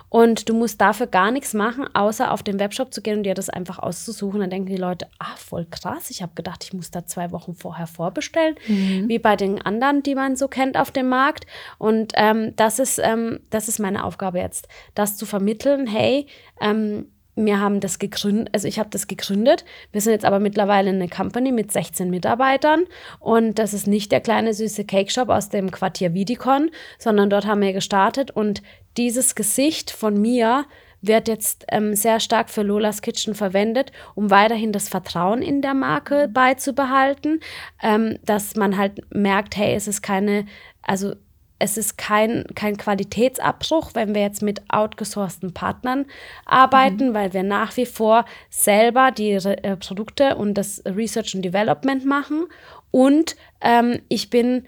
[0.09, 3.35] und du musst dafür gar nichts machen, außer auf den Webshop zu gehen und dir
[3.35, 4.41] das einfach auszusuchen.
[4.41, 7.55] Dann denken die Leute, ah, voll krass, ich habe gedacht, ich muss da zwei Wochen
[7.55, 9.09] vorher vorbestellen, mhm.
[9.09, 11.47] wie bei den anderen, die man so kennt auf dem Markt.
[11.79, 16.27] Und ähm, das, ist, ähm, das ist meine Aufgabe jetzt, das zu vermitteln, hey,
[16.61, 19.65] ähm, wir haben das gegründet, also ich habe das gegründet.
[19.91, 22.85] Wir sind jetzt aber mittlerweile eine Company mit 16 Mitarbeitern.
[23.21, 27.47] Und das ist nicht der kleine süße Cake Shop aus dem Quartier Vidicon, sondern dort
[27.47, 28.31] haben wir gestartet.
[28.31, 28.63] Und
[28.99, 30.67] dieses Gesicht von mir
[31.01, 35.75] wird jetzt ähm, sehr stark für Lolas Kitchen verwendet, um weiterhin das Vertrauen in der
[35.75, 37.41] Marke beizubehalten,
[37.83, 40.47] ähm, dass man halt merkt, hey, es ist keine,
[40.83, 41.15] also
[41.63, 46.07] es ist kein, kein Qualitätsabbruch, wenn wir jetzt mit outgesourcten Partnern
[46.45, 47.15] arbeiten, mhm.
[47.15, 52.47] weil wir nach wie vor selber die äh, Produkte und das Research und Development machen.
[52.91, 54.67] Und ähm, ich bin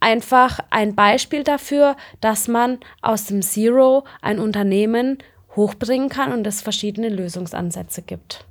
[0.00, 5.18] einfach ein Beispiel dafür, dass man aus dem Zero ein Unternehmen
[5.56, 8.44] hochbringen kann und es verschiedene Lösungsansätze gibt.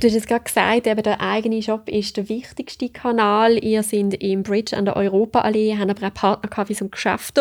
[0.00, 3.62] Du hast jetzt gerade gesagt, eben der eigene Shop ist der wichtigste Kanal.
[3.62, 7.40] Ihr seid im Bridge an der Europaallee, habt aber auch Partner wie so ein Geschäft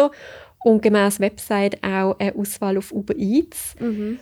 [0.63, 3.75] und gemäß Website auch eine Auswahl auf Uber Eats.
[3.79, 4.17] Mhm.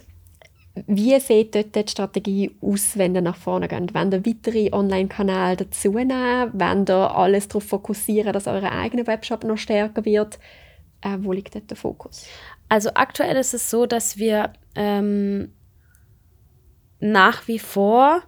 [0.86, 3.94] Wie sieht dort die Strategie aus, wenn ihr nach vorne geht?
[3.94, 6.52] Wenn ihr weitere Online-Kanäle dazu nehmen?
[6.52, 10.40] Wenn ihr alles darauf fokussieren, dass euer eigener Webshop noch stärker wird?
[11.00, 12.28] Äh, wo liegt dort der Fokus?
[12.68, 15.54] Also aktuell ist es so, dass wir ähm,
[17.12, 18.22] nach wie vor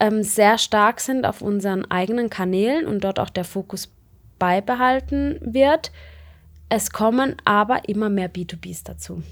[0.00, 3.92] ähm, sehr stark sind auf unseren eigenen Kanälen und dort auch der Fokus
[4.38, 5.92] beibehalten wird.
[6.68, 9.22] Es kommen aber immer mehr B2Bs dazu.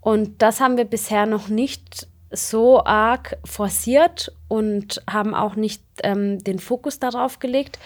[0.00, 6.42] Und das haben wir bisher noch nicht so arg forciert und haben auch nicht ähm,
[6.42, 7.78] den Fokus darauf gelegt,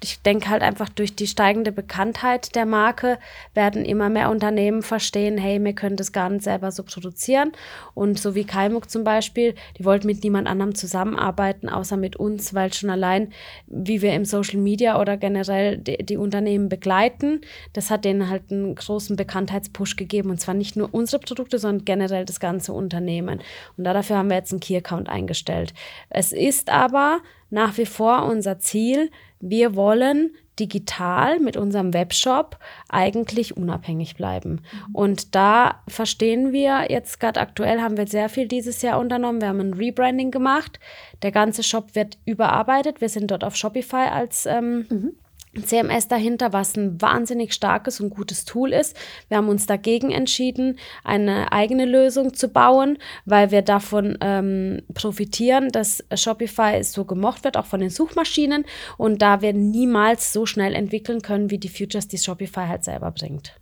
[0.00, 3.18] ich denke halt einfach durch die steigende Bekanntheit der Marke
[3.54, 7.52] werden immer mehr Unternehmen verstehen, hey, wir können das gar nicht selber so produzieren.
[7.94, 12.54] Und so wie Kaimuk zum Beispiel, die wollten mit niemand anderem zusammenarbeiten, außer mit uns,
[12.54, 13.32] weil schon allein,
[13.66, 17.40] wie wir im Social Media oder generell die, die Unternehmen begleiten,
[17.72, 20.30] das hat denen halt einen großen Bekanntheitspush gegeben.
[20.30, 23.40] Und zwar nicht nur unsere Produkte, sondern generell das ganze Unternehmen.
[23.76, 25.74] Und dafür haben wir jetzt einen Key-Account eingestellt.
[26.08, 27.20] Es ist aber
[27.50, 29.10] nach wie vor unser Ziel,
[29.40, 32.58] wir wollen digital mit unserem Webshop
[32.88, 34.60] eigentlich unabhängig bleiben.
[34.72, 34.94] Mhm.
[34.94, 39.40] Und da verstehen wir jetzt gerade aktuell, haben wir sehr viel dieses Jahr unternommen.
[39.40, 40.80] Wir haben ein Rebranding gemacht.
[41.22, 43.00] Der ganze Shop wird überarbeitet.
[43.00, 45.12] Wir sind dort auf Shopify als ähm, mhm
[45.54, 48.96] CMS dahinter, was ein wahnsinnig starkes und gutes Tool ist.
[49.28, 55.70] Wir haben uns dagegen entschieden, eine eigene Lösung zu bauen, weil wir davon ähm, profitieren,
[55.70, 58.64] dass Shopify so gemocht wird, auch von den Suchmaschinen.
[58.96, 63.10] Und da wir niemals so schnell entwickeln können, wie die Futures, die Shopify halt selber
[63.10, 63.54] bringt.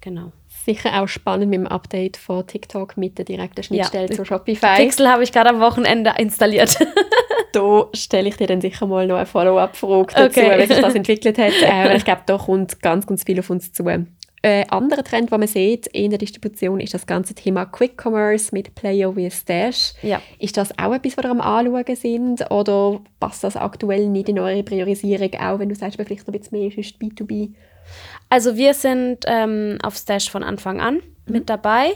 [0.00, 0.32] Genau.
[0.68, 4.14] Sicher auch spannend mit dem Update von TikTok mit der direkten Schnittstelle ja.
[4.14, 4.66] zu Shopify.
[4.76, 6.76] Pixel habe ich gerade am Wochenende installiert.
[7.52, 10.58] da stelle ich dir dann sicher mal noch eine Follow-up-Frage dazu, okay.
[10.58, 11.54] wie sich das entwickelt hat.
[11.62, 13.86] Äh, ich glaube, da kommt ganz, ganz viel auf uns zu.
[13.86, 14.06] Ein
[14.68, 18.74] anderer Trend, den man sieht in der Distribution, ist das ganze Thema Quick Commerce mit
[18.74, 19.94] Player wie Stash.
[20.02, 20.20] Ja.
[20.38, 22.50] Ist das auch etwas, was ihr am Anschauen sind?
[22.50, 26.40] Oder passt das aktuell nicht in eure Priorisierung, auch wenn du sagst, vielleicht noch ein
[26.40, 27.54] bisschen mehr ist B2B?
[28.28, 31.02] Also wir sind ähm, auf Stash von Anfang an mhm.
[31.26, 31.92] mit dabei.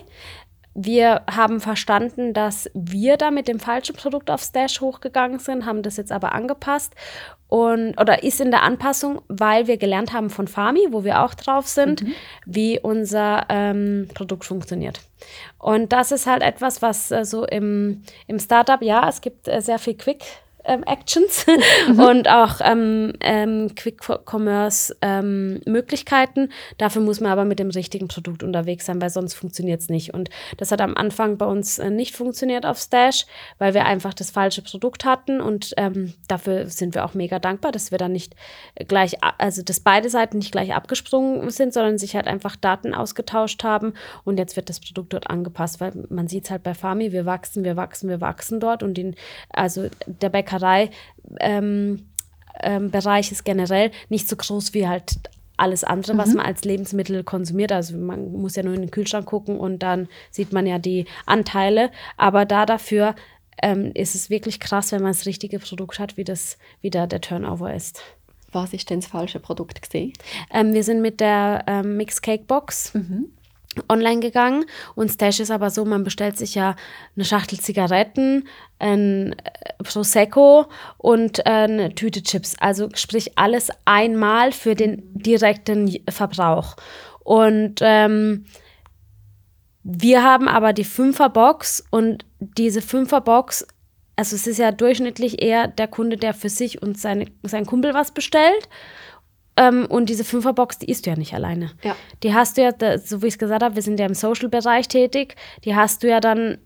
[0.74, 5.82] Wir haben verstanden, dass wir da mit dem falschen Produkt auf Stash hochgegangen sind, haben
[5.82, 6.94] das jetzt aber angepasst
[7.52, 11.34] und oder ist in der Anpassung, weil wir gelernt haben von Fami, wo wir auch
[11.34, 12.14] drauf sind, mhm.
[12.46, 15.02] wie unser ähm, Produkt funktioniert.
[15.58, 19.60] Und das ist halt etwas, was äh, so im, im Startup, ja, es gibt äh,
[19.60, 20.24] sehr viel Quick
[20.64, 21.44] ähm, Actions
[21.88, 22.00] mhm.
[22.00, 26.40] und auch ähm, ähm, Quick-Commerce-Möglichkeiten.
[26.40, 26.48] Ähm,
[26.78, 30.12] Dafür muss man aber mit dem richtigen Produkt unterwegs sein, weil sonst funktioniert es nicht.
[30.14, 33.26] Und das hat am Anfang bei uns äh, nicht funktioniert auf Stash,
[33.58, 37.72] weil wir einfach das falsche Produkt hatten und ähm, dafür sind wir auch mega dankbar,
[37.72, 38.34] dass wir dann nicht
[38.88, 43.64] gleich, also dass beide Seiten nicht gleich abgesprungen sind, sondern sich halt einfach Daten ausgetauscht
[43.64, 43.94] haben
[44.24, 47.26] und jetzt wird das Produkt dort angepasst, weil man sieht es halt bei Farmi, wir
[47.26, 49.14] wachsen, wir wachsen, wir wachsen dort und den,
[49.50, 50.90] also der Bäcker Bäckerei
[51.40, 52.06] ähm,
[52.62, 55.14] ähm, Bereich ist generell nicht so groß wie halt
[55.56, 56.18] alles andere, mhm.
[56.18, 57.72] was man als Lebensmittel konsumiert.
[57.72, 61.06] Also man muss ja nur in den Kühlschrank gucken und dann sieht man ja die
[61.26, 61.90] Anteile.
[62.16, 63.14] Aber da dafür
[63.62, 67.06] ähm, ist es wirklich krass, wenn man das richtige Produkt hat, wie, das, wie da
[67.06, 68.02] der Turnover ist.
[68.50, 70.12] Was ist denn das falsche Produkt gesehen?
[70.52, 73.32] Ähm, wir sind mit der ähm, Mix Cake Box Mhm.
[73.88, 74.64] Online gegangen
[74.94, 76.76] und Stash ist aber so, man bestellt sich ja
[77.16, 78.48] eine Schachtel Zigaretten,
[78.78, 80.66] ein äh, Prosecco
[80.98, 82.56] und äh, eine Tüte Chips.
[82.58, 86.76] Also sprich alles einmal für den direkten Verbrauch.
[87.24, 88.44] Und ähm,
[89.84, 93.66] wir haben aber die Fünferbox und diese Fünferbox,
[94.16, 97.94] also es ist ja durchschnittlich eher der Kunde, der für sich und seine, sein Kumpel
[97.94, 98.68] was bestellt.
[99.56, 101.72] Ähm, und diese Fünferbox, die isst du ja nicht alleine.
[101.82, 101.94] Ja.
[102.22, 104.14] Die hast du ja, da- so wie ich es gesagt habe, wir sind ja im
[104.14, 106.58] Social-Bereich tätig, die hast du ja dann,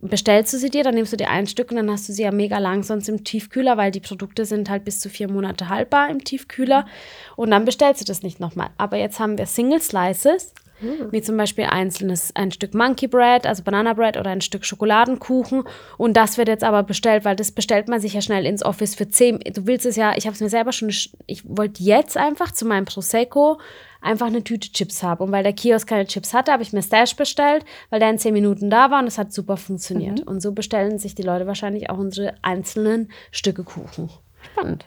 [0.00, 2.22] bestellst du sie dir, dann nimmst du dir ein Stück und dann hast du sie
[2.22, 5.68] ja mega lang sonst im Tiefkühler, weil die Produkte sind halt bis zu vier Monate
[5.70, 6.86] haltbar im Tiefkühler
[7.34, 8.68] und dann bestellst du das nicht nochmal.
[8.76, 13.62] Aber jetzt haben wir Single Slices, wie zum Beispiel einzelnes, ein Stück Monkey Bread, also
[13.62, 15.64] Banana Bread oder ein Stück Schokoladenkuchen.
[15.96, 18.94] Und das wird jetzt aber bestellt, weil das bestellt man sich ja schnell ins Office
[18.94, 19.40] für 10.
[19.54, 22.66] Du willst es ja, ich habe es mir selber schon, ich wollte jetzt einfach zu
[22.66, 23.58] meinem Prosecco
[24.00, 25.24] einfach eine Tüte Chips haben.
[25.24, 28.18] Und weil der Kiosk keine Chips hatte, habe ich mir Stash bestellt, weil der in
[28.18, 30.20] 10 Minuten da war und es hat super funktioniert.
[30.20, 34.10] Und so bestellen sich die Leute wahrscheinlich auch unsere einzelnen Stücke Kuchen.
[34.52, 34.86] Spannend.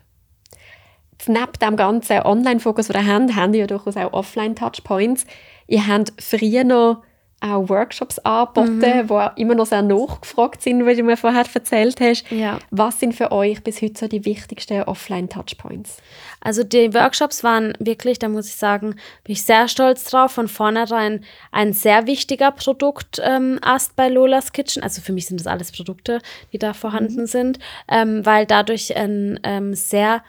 [1.28, 5.26] Neben dem ganzen Online-Fokus, den ihr habt, habt ihr ja durchaus auch Offline-Touchpoints.
[5.72, 7.02] Ihr habt früher noch
[7.44, 9.08] auch Workshops angeboten, Mhm.
[9.08, 12.30] die auch immer noch sehr nachgefragt sind, wie du mir vorher erzählt hast.
[12.30, 12.60] Ja.
[12.70, 15.98] Was sind für euch bis heute so die wichtigsten Offline-Touchpoints?
[16.40, 18.92] Also die Workshops waren wirklich, da muss ich sagen,
[19.24, 23.60] bin ich sehr stolz drauf, von vornherein ein sehr wichtiger Produktast ähm,
[23.96, 24.84] bei Lolas Kitchen.
[24.84, 26.22] Also für mich sind das alles Produkte,
[26.54, 27.58] die da vorhanden sind,
[27.88, 30.22] ähm, weil dadurch ein ähm, sehr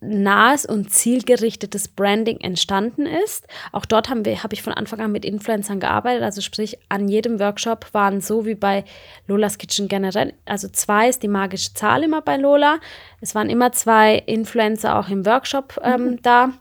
[0.00, 3.46] nahes und zielgerichtetes Branding entstanden ist.
[3.72, 6.22] Auch dort haben wir, habe ich von Anfang an mit Influencern gearbeitet.
[6.22, 8.84] Also sprich, an jedem Workshop waren so wie bei
[9.26, 12.78] Lolas Kitchen generell, also zwei ist die magische Zahl immer bei Lola.
[13.20, 16.52] Es waren immer zwei Influencer auch im Workshop ähm, da.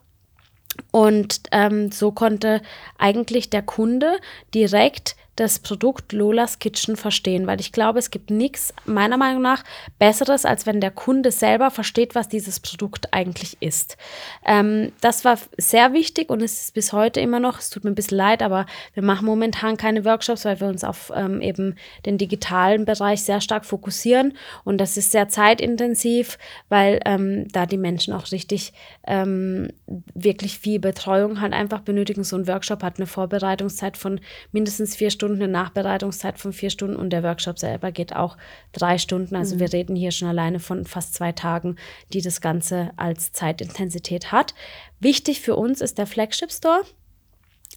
[0.95, 2.61] Und ähm, so konnte
[2.97, 4.17] eigentlich der Kunde
[4.53, 9.63] direkt das Produkt Lolas Kitchen verstehen, weil ich glaube, es gibt nichts, meiner Meinung nach,
[9.99, 13.97] Besseres, als wenn der Kunde selber versteht, was dieses Produkt eigentlich ist.
[14.45, 17.91] Ähm, das war sehr wichtig und es ist bis heute immer noch, es tut mir
[17.91, 21.75] ein bisschen leid, aber wir machen momentan keine Workshops, weil wir uns auf ähm, eben
[22.05, 26.37] den digitalen Bereich sehr stark fokussieren und das ist sehr zeitintensiv,
[26.69, 28.71] weil ähm, da die Menschen auch richtig
[29.05, 29.69] ähm,
[30.13, 32.23] wirklich viel Betreuung halt einfach benötigen.
[32.23, 34.21] So ein Workshop hat eine Vorbereitungszeit von
[34.51, 38.37] mindestens vier Stunden, eine Nachbereitungszeit von vier Stunden und der Workshop selber geht auch
[38.71, 39.35] drei Stunden.
[39.35, 41.75] Also wir reden hier schon alleine von fast zwei Tagen,
[42.13, 44.53] die das Ganze als Zeitintensität hat.
[44.99, 46.83] Wichtig für uns ist der Flagship Store.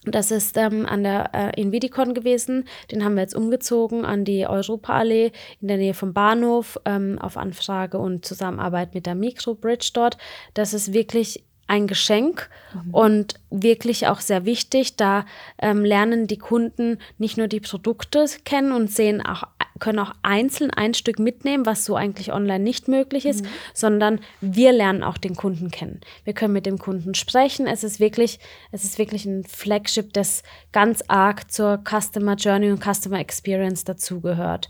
[0.05, 2.69] Das ist ähm, an der äh, in Vidicon gewesen.
[2.91, 7.37] Den haben wir jetzt umgezogen an die Europaallee in der Nähe vom Bahnhof ähm, auf
[7.37, 10.17] Anfrage und Zusammenarbeit mit der Microbridge dort.
[10.55, 12.51] Das ist wirklich ein Geschenk
[12.93, 14.97] und wirklich auch sehr wichtig.
[14.97, 15.25] Da
[15.61, 19.45] ähm, lernen die Kunden nicht nur die Produkte kennen und sehen auch
[19.79, 23.45] können auch einzeln ein Stück mitnehmen, was so eigentlich online nicht möglich ist,
[23.75, 26.01] sondern wir lernen auch den Kunden kennen.
[26.25, 27.69] Wir können mit dem Kunden sprechen.
[27.69, 28.41] Es ist wirklich,
[28.73, 30.43] es ist wirklich ein Flagship, das
[30.73, 34.69] ganz arg zur Customer Journey und Customer Experience dazugehört.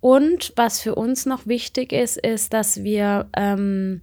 [0.00, 4.02] Und was für uns noch wichtig ist, ist, dass wir ähm,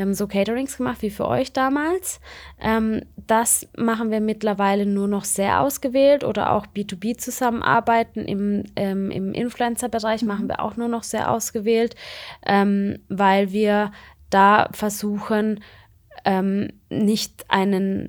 [0.00, 2.20] wir haben so Caterings gemacht wie für euch damals.
[2.58, 9.34] Ähm, das machen wir mittlerweile nur noch sehr ausgewählt oder auch B2B-Zusammenarbeiten im, ähm, im
[9.34, 11.96] Influencer-Bereich machen wir auch nur noch sehr ausgewählt,
[12.46, 13.92] ähm, weil wir
[14.30, 15.62] da versuchen,
[16.24, 18.08] ähm, nicht einen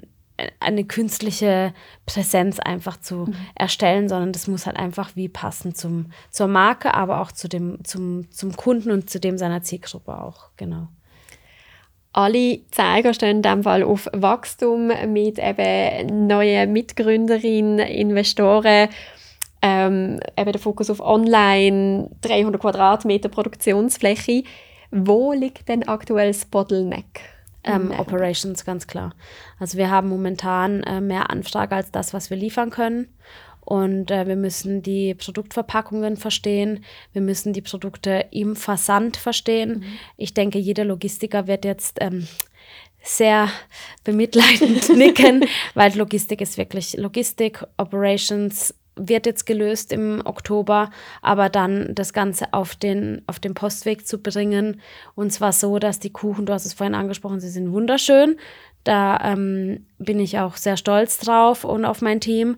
[0.60, 1.72] eine künstliche
[2.08, 7.22] Präsenz einfach zu erstellen, sondern das muss halt einfach wie passen zum, zur Marke, aber
[7.22, 10.88] auch zu dem, zum, zum Kunden und zu dem seiner Zielgruppe auch, genau.
[12.14, 18.90] Alle Zeiger stehen in diesem Fall auf Wachstum mit eben neuen Mitgründerinnen, Investoren,
[19.62, 24.44] ähm, eben der Fokus auf Online, 300 Quadratmeter Produktionsfläche.
[24.92, 27.22] Wo liegt denn aktuell das Bottleneck?
[27.64, 29.14] Ähm, Operations, ganz klar.
[29.60, 33.08] Also wir haben momentan äh, mehr Anfrage als das, was wir liefern können.
[33.62, 36.84] Und äh, wir müssen die Produktverpackungen verstehen.
[37.14, 39.84] Wir müssen die Produkte im Versand verstehen.
[40.18, 42.28] Ich denke, jeder Logistiker wird jetzt ähm,
[43.04, 43.50] sehr
[44.04, 50.92] bemitleidend nicken, weil Logistik ist wirklich Logistik, Operations wird jetzt gelöst im Oktober,
[51.22, 54.82] aber dann das Ganze auf den, auf den Postweg zu bringen.
[55.16, 58.38] Und zwar so, dass die Kuchen, du hast es vorhin angesprochen, sie sind wunderschön.
[58.84, 62.58] Da ähm, bin ich auch sehr stolz drauf und auf mein Team.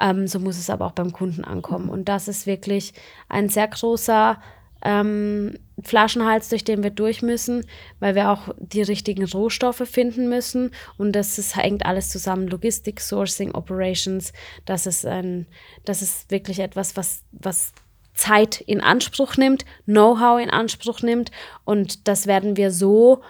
[0.00, 1.88] Ähm, so muss es aber auch beim Kunden ankommen.
[1.88, 2.92] Und das ist wirklich
[3.28, 4.38] ein sehr großer
[4.82, 7.66] ähm, Flaschenhals, durch den wir durch müssen,
[7.98, 10.70] weil wir auch die richtigen Rohstoffe finden müssen.
[10.96, 12.48] Und das ist, hängt alles zusammen.
[12.48, 14.32] Logistik, Sourcing, Operations.
[14.64, 15.46] Das ist, ein,
[15.84, 17.72] das ist wirklich etwas, was, was
[18.14, 21.30] Zeit in Anspruch nimmt, Know-how in Anspruch nimmt.
[21.64, 23.22] Und das werden wir so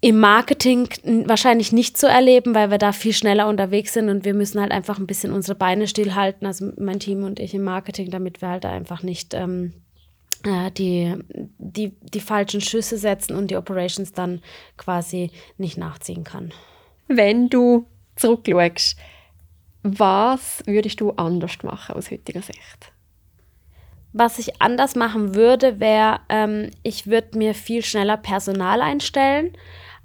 [0.00, 0.88] im Marketing
[1.26, 4.72] wahrscheinlich nicht so erleben, weil wir da viel schneller unterwegs sind und wir müssen halt
[4.72, 8.48] einfach ein bisschen unsere Beine stillhalten, also mein Team und ich im Marketing, damit wir
[8.48, 9.72] halt einfach nicht ähm,
[10.44, 11.14] äh, die,
[11.58, 14.42] die, die falschen Schüsse setzen und die Operations dann
[14.76, 16.52] quasi nicht nachziehen kann.
[17.08, 17.86] Wenn du
[18.16, 18.96] zurückschaust,
[19.82, 22.92] was würdest du anders machen aus heutiger Sicht?
[24.12, 29.52] Was ich anders machen würde, wäre, ähm, ich würde mir viel schneller Personal einstellen,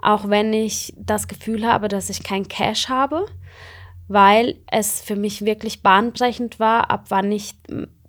[0.02, 3.26] auch wenn ich das Gefühl habe, dass ich kein Cash habe,
[4.08, 7.56] weil es für mich wirklich bahnbrechend war, ab wann ich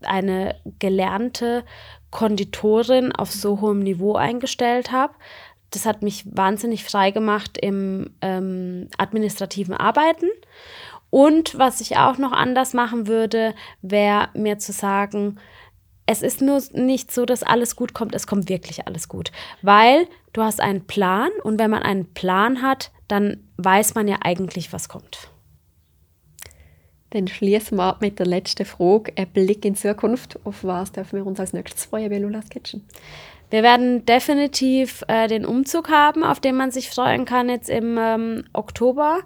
[0.03, 1.65] eine gelernte
[2.11, 5.15] Konditorin auf so hohem Niveau eingestellt habe.
[5.71, 10.29] Das hat mich wahnsinnig frei gemacht im ähm, administrativen Arbeiten.
[11.09, 15.39] Und was ich auch noch anders machen würde, wäre mir zu sagen,
[16.07, 19.31] es ist nur nicht so, dass alles gut kommt, es kommt wirklich alles gut.
[19.63, 24.19] Weil du hast einen Plan und wenn man einen Plan hat, dann weiß man ja
[24.23, 25.29] eigentlich, was kommt.
[27.11, 29.13] Dann schließen wir ab mit der letzten Frage.
[29.17, 30.39] Ein Blick in Zukunft.
[30.45, 32.85] Auf was dürfen wir uns als nächstes freuen bei Lulas Kitchen?
[33.53, 37.99] Wir werden definitiv äh, den Umzug haben, auf den man sich freuen kann jetzt im
[38.01, 39.19] ähm, Oktober.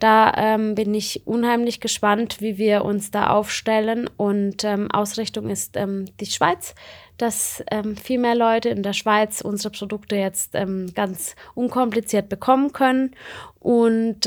[0.00, 4.10] Da ähm, bin ich unheimlich gespannt, wie wir uns da aufstellen.
[4.16, 6.74] Und ähm, Ausrichtung ist ähm, die Schweiz,
[7.18, 12.72] dass ähm, viel mehr Leute in der Schweiz unsere Produkte jetzt ähm, ganz unkompliziert bekommen
[12.72, 13.14] können.
[13.60, 14.26] Und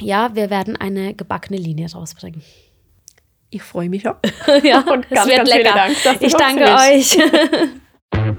[0.00, 2.42] ja, wir werden eine gebackene Linie rausbringen.
[3.50, 4.14] Ich freue mich schon.
[4.62, 5.74] ja, und ganz, es wird ganz lecker.
[5.74, 7.18] Dank, ich danke euch.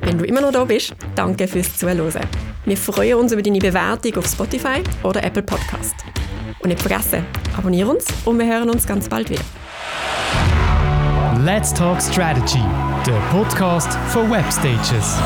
[0.02, 2.28] Wenn du immer noch da bist, danke fürs Zuhören.
[2.66, 5.96] Wir freuen uns über deine Bewertung auf Spotify oder Apple Podcast.
[6.60, 7.26] Und nicht vergessen,
[7.58, 9.44] abonniere uns und wir hören uns ganz bald wieder.
[11.44, 12.64] Let's Talk Strategy,
[13.06, 15.20] der Podcast für Webstages.